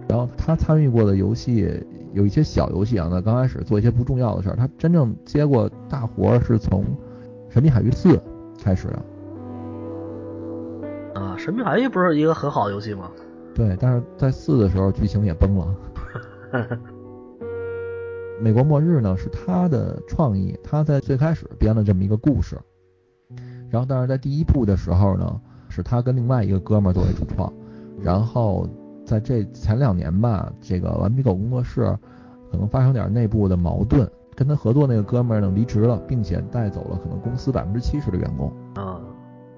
[0.08, 1.68] 然后他参与过的游戏
[2.14, 4.56] 有一些小游戏啊，那刚开始做一些不重要的事儿。
[4.56, 6.84] 他真正接过大活是从
[7.50, 8.10] 《神秘海域四》
[8.64, 8.94] 开始的。
[11.14, 13.10] 啊，《神秘海域》不是一个很好的游戏吗？
[13.54, 15.76] 对，但是在四的时候剧情也崩了。
[18.42, 22.60] 美国末日呢是他的创意，他在最开始编了这么一个故事，
[23.70, 27.52] 然后但是在第一部的时候呢，是他跟另外一个哥们儿作为主创，
[28.02, 28.68] 然后
[29.06, 31.98] 在这前两年吧，这个顽皮狗工作室
[32.52, 34.06] 可能发生点内部的矛盾，
[34.36, 38.52] 跟他合作那个哥们儿呢离职了，并且带走了可能公司百分之七十的员工。
[38.76, 39.00] 啊，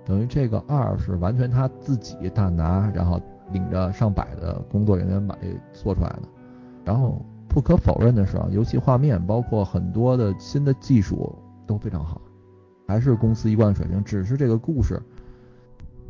[0.05, 3.19] 等于这个二是完全他自己大拿，然后。
[3.53, 6.23] 领着上百的工作人员把这做出来的，
[6.84, 11.34] 然后不可否认的是啊，游戏画面包括很多的新的技术
[11.65, 12.19] 都非常好，
[12.86, 14.03] 还是公司一贯水平。
[14.03, 15.01] 只是这个故事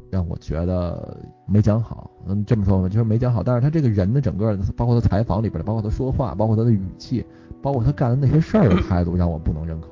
[0.09, 3.43] 让我觉得没讲好，嗯，这么说吧，就是没讲好。
[3.43, 7.25] 但是他这个人的整个，包括他采访里边的，包括他说话，包括他的语气，
[7.61, 9.87] 包括他干的那些事儿的态度，让我不能认可，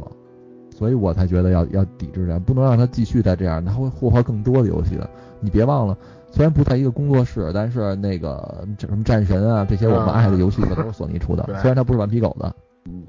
[0.71, 5.09] 所以我才觉得要要抵制他，不能让他继续再这样，他会祸害更多的游戏的。
[5.39, 5.97] 你别忘了。
[6.31, 11.45] 虽然不在一个工作室，但是那个什么战神啊，这些我们爱的游戏可都是索尼出的。
[11.61, 12.53] 虽然他不是顽皮狗的，
[12.89, 13.03] 嗯，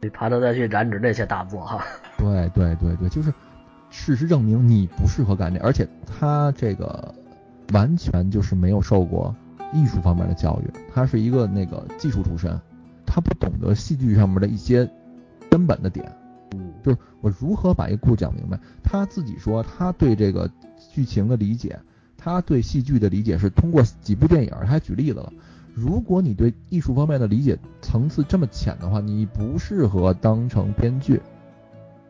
[0.00, 1.84] 你怕他再去染指那些大作哈。
[2.16, 3.30] 对对对对，就是
[3.90, 7.14] 事实证明你不适合干这，而且他这个
[7.72, 9.34] 完全就是没有受过
[9.72, 12.58] 艺术方面的教育，他是一个那个技术出身，
[13.04, 14.88] 他不懂得戏剧上面的一些
[15.50, 16.10] 根本的点，
[16.52, 18.58] 嗯，就是我如何把一个故事讲明白。
[18.82, 20.50] 他自己说他对这个
[20.92, 21.78] 剧情的理解。
[22.22, 25.32] 他对戏剧的理解是通过几部电影，他还举例子了。
[25.72, 31.18] 如果你对艺术方面的理解层次这么浅的话，你不适合当成编剧。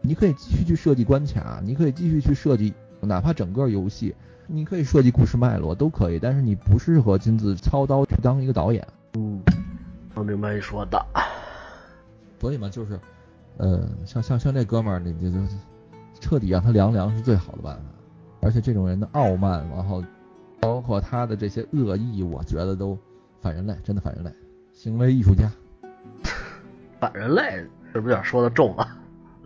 [0.02, 4.14] 你可以继续去设计关卡，你可以继续去设计哪怕整个游戏，
[4.46, 8.86] 你可以设计故事脉络都可以，但是你不适合亲自操刀去当一个导演。
[9.14, 9.42] 嗯，
[10.14, 11.04] 我明白你说的。
[12.40, 12.98] 所以嘛，就是，
[13.58, 15.38] 呃，像像像这哥们儿，你就就
[16.18, 17.82] 彻底让他凉凉是最好的办法。
[18.40, 20.02] 而且这种人的傲慢，然后
[20.58, 22.98] 包括他的这些恶意，我觉得都
[23.42, 24.32] 反人类，真的反人类，
[24.72, 25.50] 行为艺术家。
[26.98, 27.42] 反人类
[27.92, 28.88] 是不是有点说的重了？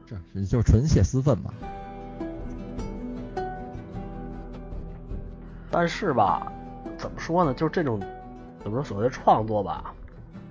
[0.07, 1.53] 这就是纯泄私愤嘛。
[5.71, 6.53] 但是吧，
[6.97, 7.53] 怎么说呢？
[7.53, 8.01] 就是这种
[8.63, 9.93] 怎么说所谓的创作吧，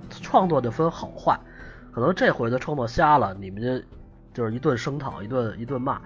[0.09, 1.39] 创作就分好坏。
[1.93, 3.81] 可能这回的创作瞎了，你们就
[4.33, 6.01] 就是一顿声讨，一顿一顿骂。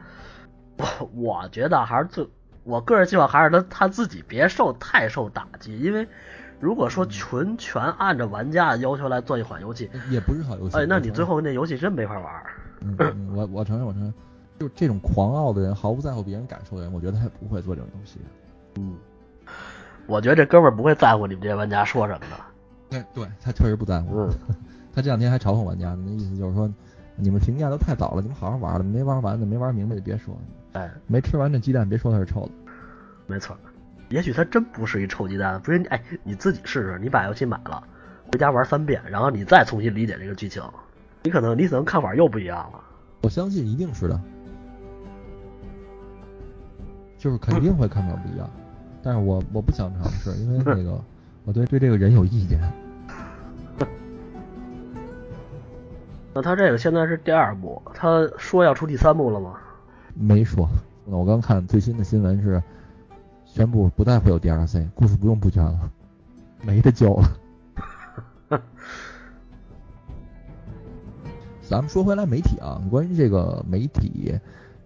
[0.77, 2.27] 我我觉得还是最，
[2.63, 6.07] 我个人希望还是他他自己别受太受打击，因为
[6.59, 10.77] 如果说全全按照玩家的要求来做一款游戏，也不是好游戏。
[10.77, 12.43] 哎，那你最后那游戏真没法玩。
[12.81, 14.13] 嗯，我我承认，我承认，
[14.59, 18.19] 就这种狂傲的人，毫不在乎别人感受的人，我觉得他不会做这种游戏。
[18.75, 18.95] 嗯，
[20.05, 22.37] 我觉得这哥们儿不会在乎你们这些玩家说什么的。
[22.89, 24.19] 对，对他确实不在乎。
[24.19, 24.29] 嗯。
[24.93, 26.67] 他这两天还嘲讽玩家，那意思就是说，
[27.15, 30.35] 你们评价都太早了，你们好好玩了，没玩完的，没玩明白的别说。
[30.73, 32.51] 哎，没吃完这鸡蛋，别说它是臭的。
[33.27, 33.55] 没错，
[34.09, 35.83] 也许它真不是一臭鸡蛋，不是？
[35.89, 37.83] 哎，你自己试试，你把游戏买了，
[38.31, 40.63] 回家玩三遍，然后你再重新理解这个剧情，
[41.27, 42.79] 你可能你可能看法又不一样了。
[43.21, 44.17] 我相信一定是的，
[47.17, 48.49] 就是肯定会看法不一样，
[49.03, 50.97] 但是我我不想尝试，因为那个
[51.43, 52.61] 我对对这个人有意见。
[56.33, 59.57] 那他这个现在是第二部，他说要出第三部了吗？
[60.13, 60.65] 没说。
[61.03, 62.63] 我刚看最新的新闻是，
[63.43, 65.91] 宣布不再会有 DLC，故事不用补全了，
[66.61, 67.29] 没得救了。
[71.69, 74.33] 咱们说回来媒体啊，关于这个媒体，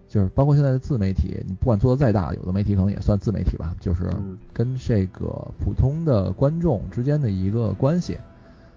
[0.08, 4.10] 就是包括现在的自媒体，你不管做的再大，有的媒体可能也算自媒体吧，就是
[4.52, 5.26] 跟这个
[5.58, 8.18] 普通的观众之间的一个关系，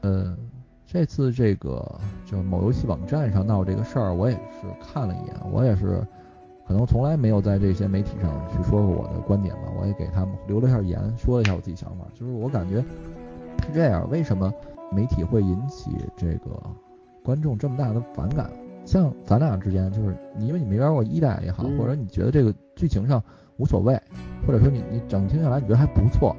[0.02, 0.36] 呃。
[0.88, 1.84] 这次这个
[2.26, 6.02] 就某游戏网站上闹这个事儿，我也是看了一眼，我也是
[6.66, 12.80] 可能从来没有在这些媒体上去说过我的观点吧，我也给他们留了一下言，说了一下我自己想法，就是我感觉
[13.66, 14.54] 是这样，为什么
[14.90, 16.52] 媒体会引起这个
[17.26, 18.50] 观众这么大的反感？
[18.86, 23.22] 像咱俩之间，就是你因为你没玩过一代也好，或者你觉得这个剧情上
[23.58, 24.00] 无所谓，
[24.46, 26.36] 或者说你你整听下来你觉得还不错，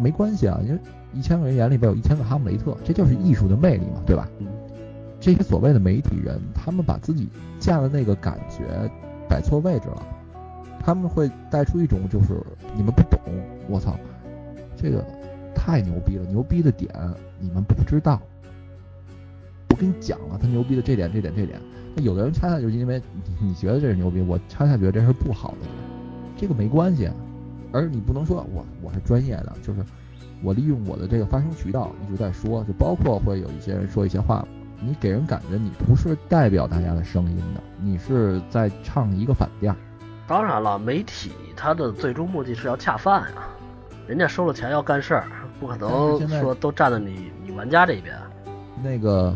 [0.00, 0.80] 没关系啊，因为。
[1.14, 4.28] 一千个人眼里边有一千个哈姆雷特，这就是艺术的魅力嘛，对吧？
[5.18, 7.26] 这些所谓的媒体人，他们把自己
[7.58, 8.64] 架的那个感觉
[9.26, 10.02] 摆错位置了，
[10.80, 12.38] 他们会带出一种就是
[12.76, 13.18] 你们不懂，
[13.70, 13.96] 我操，
[14.76, 15.02] 这个
[15.54, 16.92] 太牛逼了，牛逼的点
[17.40, 18.20] 你们不知道。
[19.78, 21.60] 我跟你讲了，他牛逼的这点这点这点，
[21.94, 23.00] 那有的人恰恰就是因为
[23.40, 25.68] 你觉得这是牛逼，我恰恰觉得这是不好的，
[26.36, 27.08] 这个没关系，
[27.70, 29.84] 而你不能说我我是专业的，就是。
[30.40, 34.46] 我利用我的这个发声渠道一直在说，就包括会有一些人说一些话，
[34.80, 39.74] 你给人感觉你不是代表大家的声音的，你是在唱一个反调。
[40.28, 43.50] 当然了，媒体它的最终目的是要恰饭啊，
[44.06, 45.24] 人家收了钱要干事儿，
[45.58, 48.16] 不可能说都站在你你玩家这边。
[48.80, 49.34] 那个，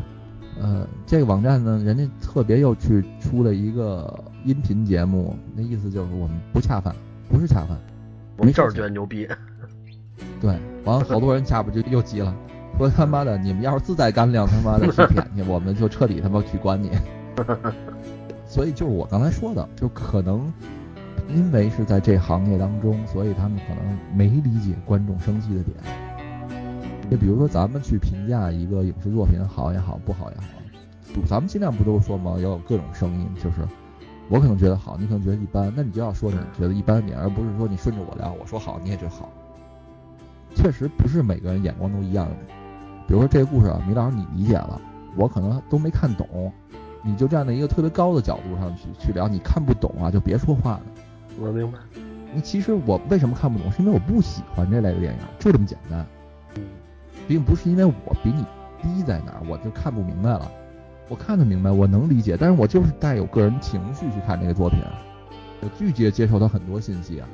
[0.60, 6.94] 呃，这个网站呢，人家特别又去出了一个音频节目，那意思就是我们不恰饭，
[7.28, 7.76] 不是恰饭，
[8.36, 9.26] 我们就是觉得牛逼。
[10.40, 10.50] 对，
[10.84, 12.34] 完了好多人下边就又急了，
[12.78, 16.90] 说他妈的，你们要是自带干粮，他妈的去舔去，我们就彻底他妈去管你。
[18.46, 20.52] 所以就是我刚才说的，就可能
[21.28, 25.76] 因为是在这行业当中，所以他们可能没理解观众生气的点。
[27.12, 30.46] 就比如说咱们去评价一个影视作品好也好，不好也好，
[31.26, 32.36] 咱们尽量不都说吗？
[32.36, 33.56] 要有各种声音，就是
[34.30, 39.30] 我可能觉得好，你可能觉得一般，那你就要说你觉得一般点，而不是说你顺着我聊，我说好你也就好。
[40.54, 42.36] 确实不是每个人眼光都一样的，
[43.06, 44.80] 比如说这个故事啊，米老师你理解了，
[45.14, 46.50] 我可能都没看懂，
[47.02, 50.82] 你就站在一个特别高的角度上去去聊，你看不懂啊，就别说话了。
[51.38, 51.78] 我明白。
[52.34, 56.06] 你其实我为什么看不懂，是因为我不喜欢这类的电影，就这么简单，
[57.28, 58.44] 并不是因为我比你
[58.82, 60.50] 低在哪儿，我就看不明白了。
[61.08, 64.78] 我看得明白，我能理解，但是我就是带有个人情绪去看这个作品，
[65.60, 67.28] 我拒绝接受他很多信息啊。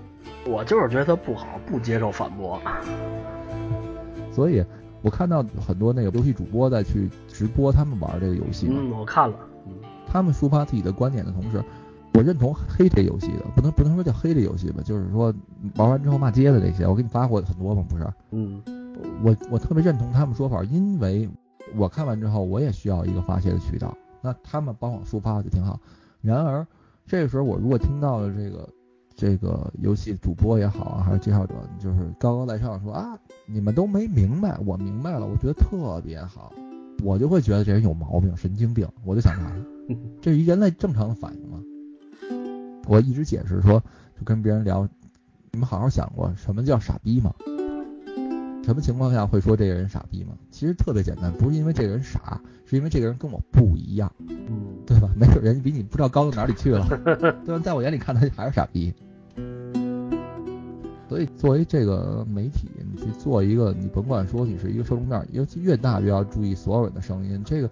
[0.47, 2.61] 我就是觉得他不好，不接受反驳。
[4.33, 4.65] 所以，
[5.03, 8.67] 我看到很多那个游戏主播在去直播他们玩这个游戏。
[8.71, 9.37] 嗯，我看了。
[10.07, 11.63] 他们抒发自己的观点的同时，
[12.15, 15.33] 我认同黑这游戏的，不能不能说叫黑这游戏吧，就是说
[15.77, 18.07] 玩完之后骂街的这些，我给你发过很多嘛，不是？
[18.31, 18.61] 嗯。
[19.23, 21.29] 我我特别认同他们说法，因为
[21.77, 23.97] 我看完之后，我也需要一个发泄的渠道。
[24.21, 25.79] 那他们帮我抒发就挺好。
[26.21, 26.67] 然而，
[27.07, 28.69] 这个时候我如果听到了这个。
[29.21, 36.53] 这个游戏主播也好啊，还是介绍者，就是高高在上说啊，你们都没明白，我明白了，我觉得特别好，
[37.03, 39.51] 我就会觉得这人有毛病，神经病，我就想他，
[40.23, 41.59] 这是一人类正常的反应吗？
[42.87, 43.83] 我一直解释说，
[44.17, 44.89] 就跟别人聊，
[45.51, 47.35] 你们好好想过什么叫傻逼吗？
[48.69, 50.35] 什么情况下会说这个人傻逼吗？
[50.51, 55.09] 其实特别简单，不是因为这个人傻，是因为这个人跟我不一样，嗯，对吧？
[55.17, 56.87] 没准人比你不知道高到哪里去了，
[57.47, 57.59] 对吧？
[57.65, 58.93] 在我眼里看他还是傻逼。
[61.09, 67.43] 所以作为这个媒体，你去做一个，你甭管说你是一个受众面，尤其越大越要注意所有人的声音。
[67.47, 67.71] 这个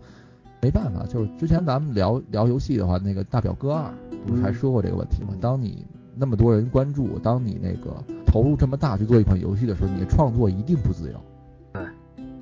[0.62, 3.92] 没办法，就是之前咱们聊聊游戏的话，那个大表哥二
[4.26, 5.36] 不是还说过这个问题吗？
[5.42, 5.84] 当你
[6.18, 11.20] 那么多人关注，当你那个投入这么大去做一款游戏的时候，你的创作一定不自由。
[11.74, 11.82] 对，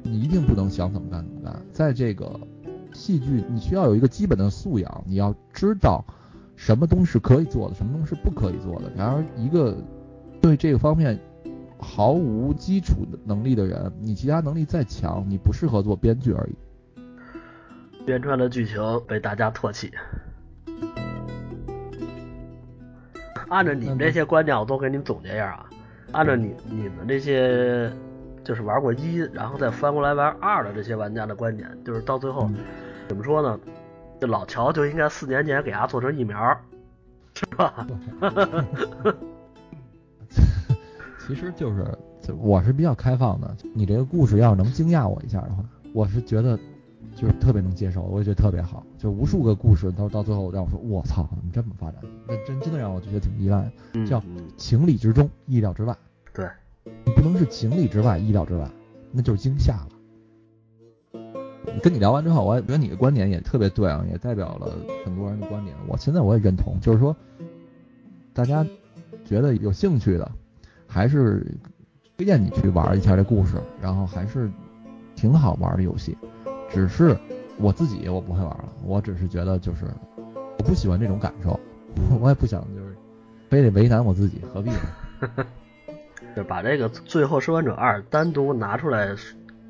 [0.03, 1.61] 你一定不能想怎么干怎么干。
[1.73, 2.39] 在这个
[2.93, 6.05] 戏剧，你需要有一个基本的素养，你要知道
[6.55, 8.93] 什么东西是可以做的，什么东西是不可以做的。
[8.97, 9.77] 然而，一个
[10.41, 11.19] 对这个方面
[11.79, 16.55] 毫无基础的能力的人，你其他能力再强，你不适合做编剧而已。
[18.07, 18.77] 编出来的剧情
[19.09, 19.91] 被大家唾弃。
[23.49, 25.67] 按照你们这些观点，我都给你们总结一下啊。
[26.13, 27.91] 按照你你们这些
[28.45, 32.49] 就是玩过一，然后再翻过来玩二的这些玩家的观点，就是到最后
[33.09, 33.59] 怎么说呢？
[34.21, 36.57] 这老乔就应该四年前给他做成疫苗，
[37.35, 37.87] 是吧？
[41.27, 41.85] 其实就是，
[42.39, 43.57] 我是比较开放的。
[43.75, 46.59] 你这个故事要是能惊讶我一下的话，我是觉得
[47.15, 48.85] 就是特别能接受，我也觉得特别好。
[48.99, 52.01] 就无数个故事到到最后让我说，我操，怎么这么发展？
[52.27, 53.71] 那真真的让我觉得挺意外，
[54.07, 55.97] 叫嗯情理之中，意料之外。
[56.33, 56.49] 对，
[57.05, 58.69] 你不能是情理之外，意料之外，
[59.13, 59.89] 那就是惊吓了。
[61.83, 65.77] 跟你聊完之后，我也觉得你的观点也特别对啊，也代表了很多人的观点。
[65.87, 67.15] 我现在我也认同，就是说，
[68.33, 68.67] 大家
[69.25, 70.31] 觉得有兴趣的，
[70.87, 71.47] 还是
[72.17, 74.51] 推荐你去玩一下这故事，然后还是
[75.15, 76.17] 挺好玩的游戏。
[76.75, 77.17] 只是
[77.57, 79.87] 我自己我不会玩了，我只是觉得就是
[80.59, 81.59] 我不喜欢这种感受，
[82.21, 82.97] 我也不想就是
[83.49, 85.47] 非得为难我自己，何必呢？
[86.37, 89.15] 就把这个《最后生还者二》单独拿出来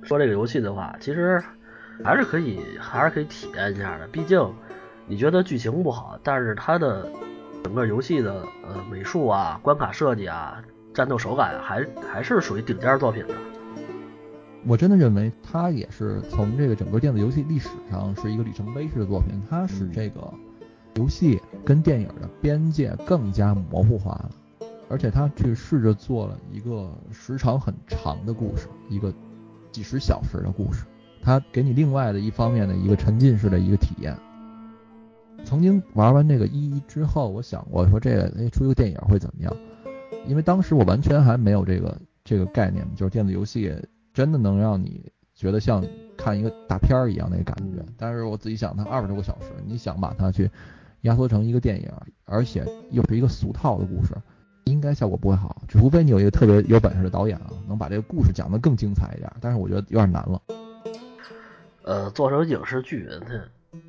[0.02, 1.42] 说这个游戏的话，其实
[2.02, 4.06] 还是可以，还是可以体验一下的。
[4.08, 4.50] 毕竟
[5.06, 7.06] 你觉得剧情不好，但是它的
[7.62, 8.32] 整个游戏的
[8.66, 10.62] 呃美术啊、关卡设计啊、
[10.94, 13.34] 战斗手感还还是属于顶尖作品的。
[14.66, 20.32] 我真的认为它也是从这个整个电子游戏历史上是一个里程碑式的作品，它使这个
[20.94, 24.30] 游戏跟电影的边界更加模糊化了，
[24.88, 29.12] 而且它去试着做了一个时长很长的故事，一个
[29.70, 30.84] 几十小时的故事，
[31.20, 34.16] 它给你另外的一方面的一个沉浸式的一个体验。
[35.44, 39.54] 曾经玩完这个一之后，我想过说这个哎出一个电影会怎么样？
[40.26, 43.70] 因为当时我完全还没有这个这个概念，就是电子游戏
[44.14, 45.84] 真的能让你觉得像
[46.16, 47.94] 看一个大片儿一样那个感觉嗯。
[47.98, 50.48] 但是我自己想，它二十多个小时，你想把它去
[51.02, 51.90] 压缩成一个电影，
[52.24, 54.14] 而且又是一个俗套的故事，
[54.64, 55.60] 应该效果不会好。
[55.68, 59.30] 除非你有一个特别有本事的导演啊，能把这个故事讲得更精彩一点。
[59.40, 60.40] 但是我觉得有点难了。
[61.82, 63.44] 呃，做成影视剧，它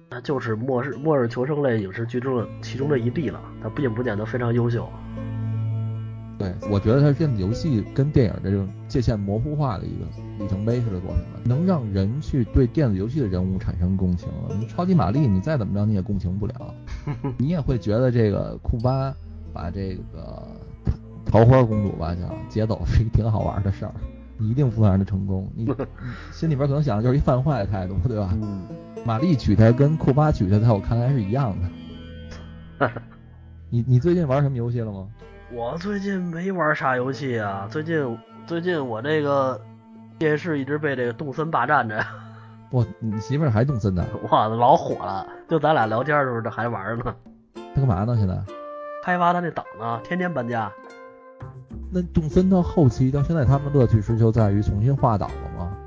[0.09, 4.89] 它就是末日末日求生类影视剧中的其中的一例了，它并不见得非常优秀。
[6.59, 10.05] 对，我觉得它是电子游戏跟电影的这种界限模糊化的一个
[10.43, 14.29] 里程碑式的作品吧，能让人去对电子游戏的人物产生共情。
[14.59, 16.74] 你超级玛丽，你再怎么着你也共情不了，
[17.37, 19.13] 你也会觉得这个库巴
[19.53, 20.47] 把这个
[21.25, 23.93] 桃花公主吧叫劫走是一挺好玩的事儿，
[24.37, 25.49] 你一定不能让他成功。
[25.55, 25.74] 你你
[26.32, 28.29] 心里边可能想的就是一犯坏的态度，对吧？
[28.41, 28.63] 嗯，
[29.05, 31.55] 玛丽娶她跟库巴娶她，在我看来是一样
[32.79, 32.91] 的。
[33.70, 35.07] 你你最近玩什么游戏了吗？
[35.51, 38.17] 我最近没玩啥游戏啊，最近
[38.47, 39.59] 最近我这个
[40.17, 42.04] 电视一直被这个动森霸占着，
[42.72, 44.05] 哇，你媳妇儿还动森呢？
[44.30, 45.26] 哇，老火了。
[45.47, 47.16] 就咱俩聊天的时候，这还玩呢，
[47.74, 48.16] 他干嘛呢？
[48.17, 48.36] 现在？
[49.04, 50.72] 开发他那岛呢，天天搬家。
[51.92, 55.78] 那动森到后期到现在，他们乐趣是就在于重新画岛了吗？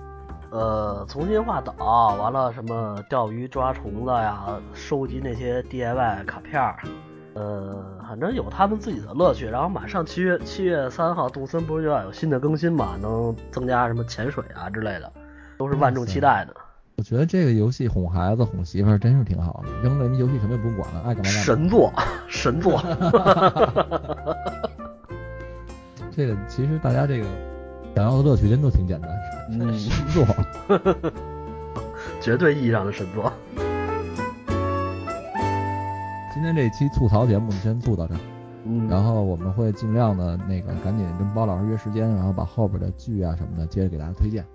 [0.51, 6.77] 呃，重新画岛，完了什么钓鱼、抓虫子呀，收集那些 DIY 卡片儿，
[7.39, 9.47] 呃，反正有他们自己的乐趣。
[9.47, 15.13] 然后马上七月七月三号，杜森不是就要有新的更新嘛，能增加什么潜水啊之类的，
[15.57, 16.57] 都是万众期待的。
[16.97, 21.41] 我觉得这个游戏哄孩子、哄媳妇儿真是挺好的，扔了游戏什么也不管了，爱干嘛干嘛。
[21.41, 21.93] 神作，
[22.27, 22.83] 神作。
[26.11, 27.27] 这个其实大家这个
[27.95, 29.09] 想要的乐趣真都挺简单，
[29.53, 30.27] 嗯神作。
[32.21, 33.33] 绝对意义上的神作。
[36.39, 38.21] 今天这期吐槽节目先吐到这儿，
[38.65, 44.47] 嗯，然后我们会尽量的那个赶紧跟包老师约时间，然后把后边的剧啊什么的接着给大家推荐。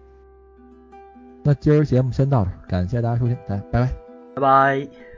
[1.43, 3.93] 那今儿节目先到这儿，感谢大家收听，大家拜拜。
[4.35, 5.12] 拜拜。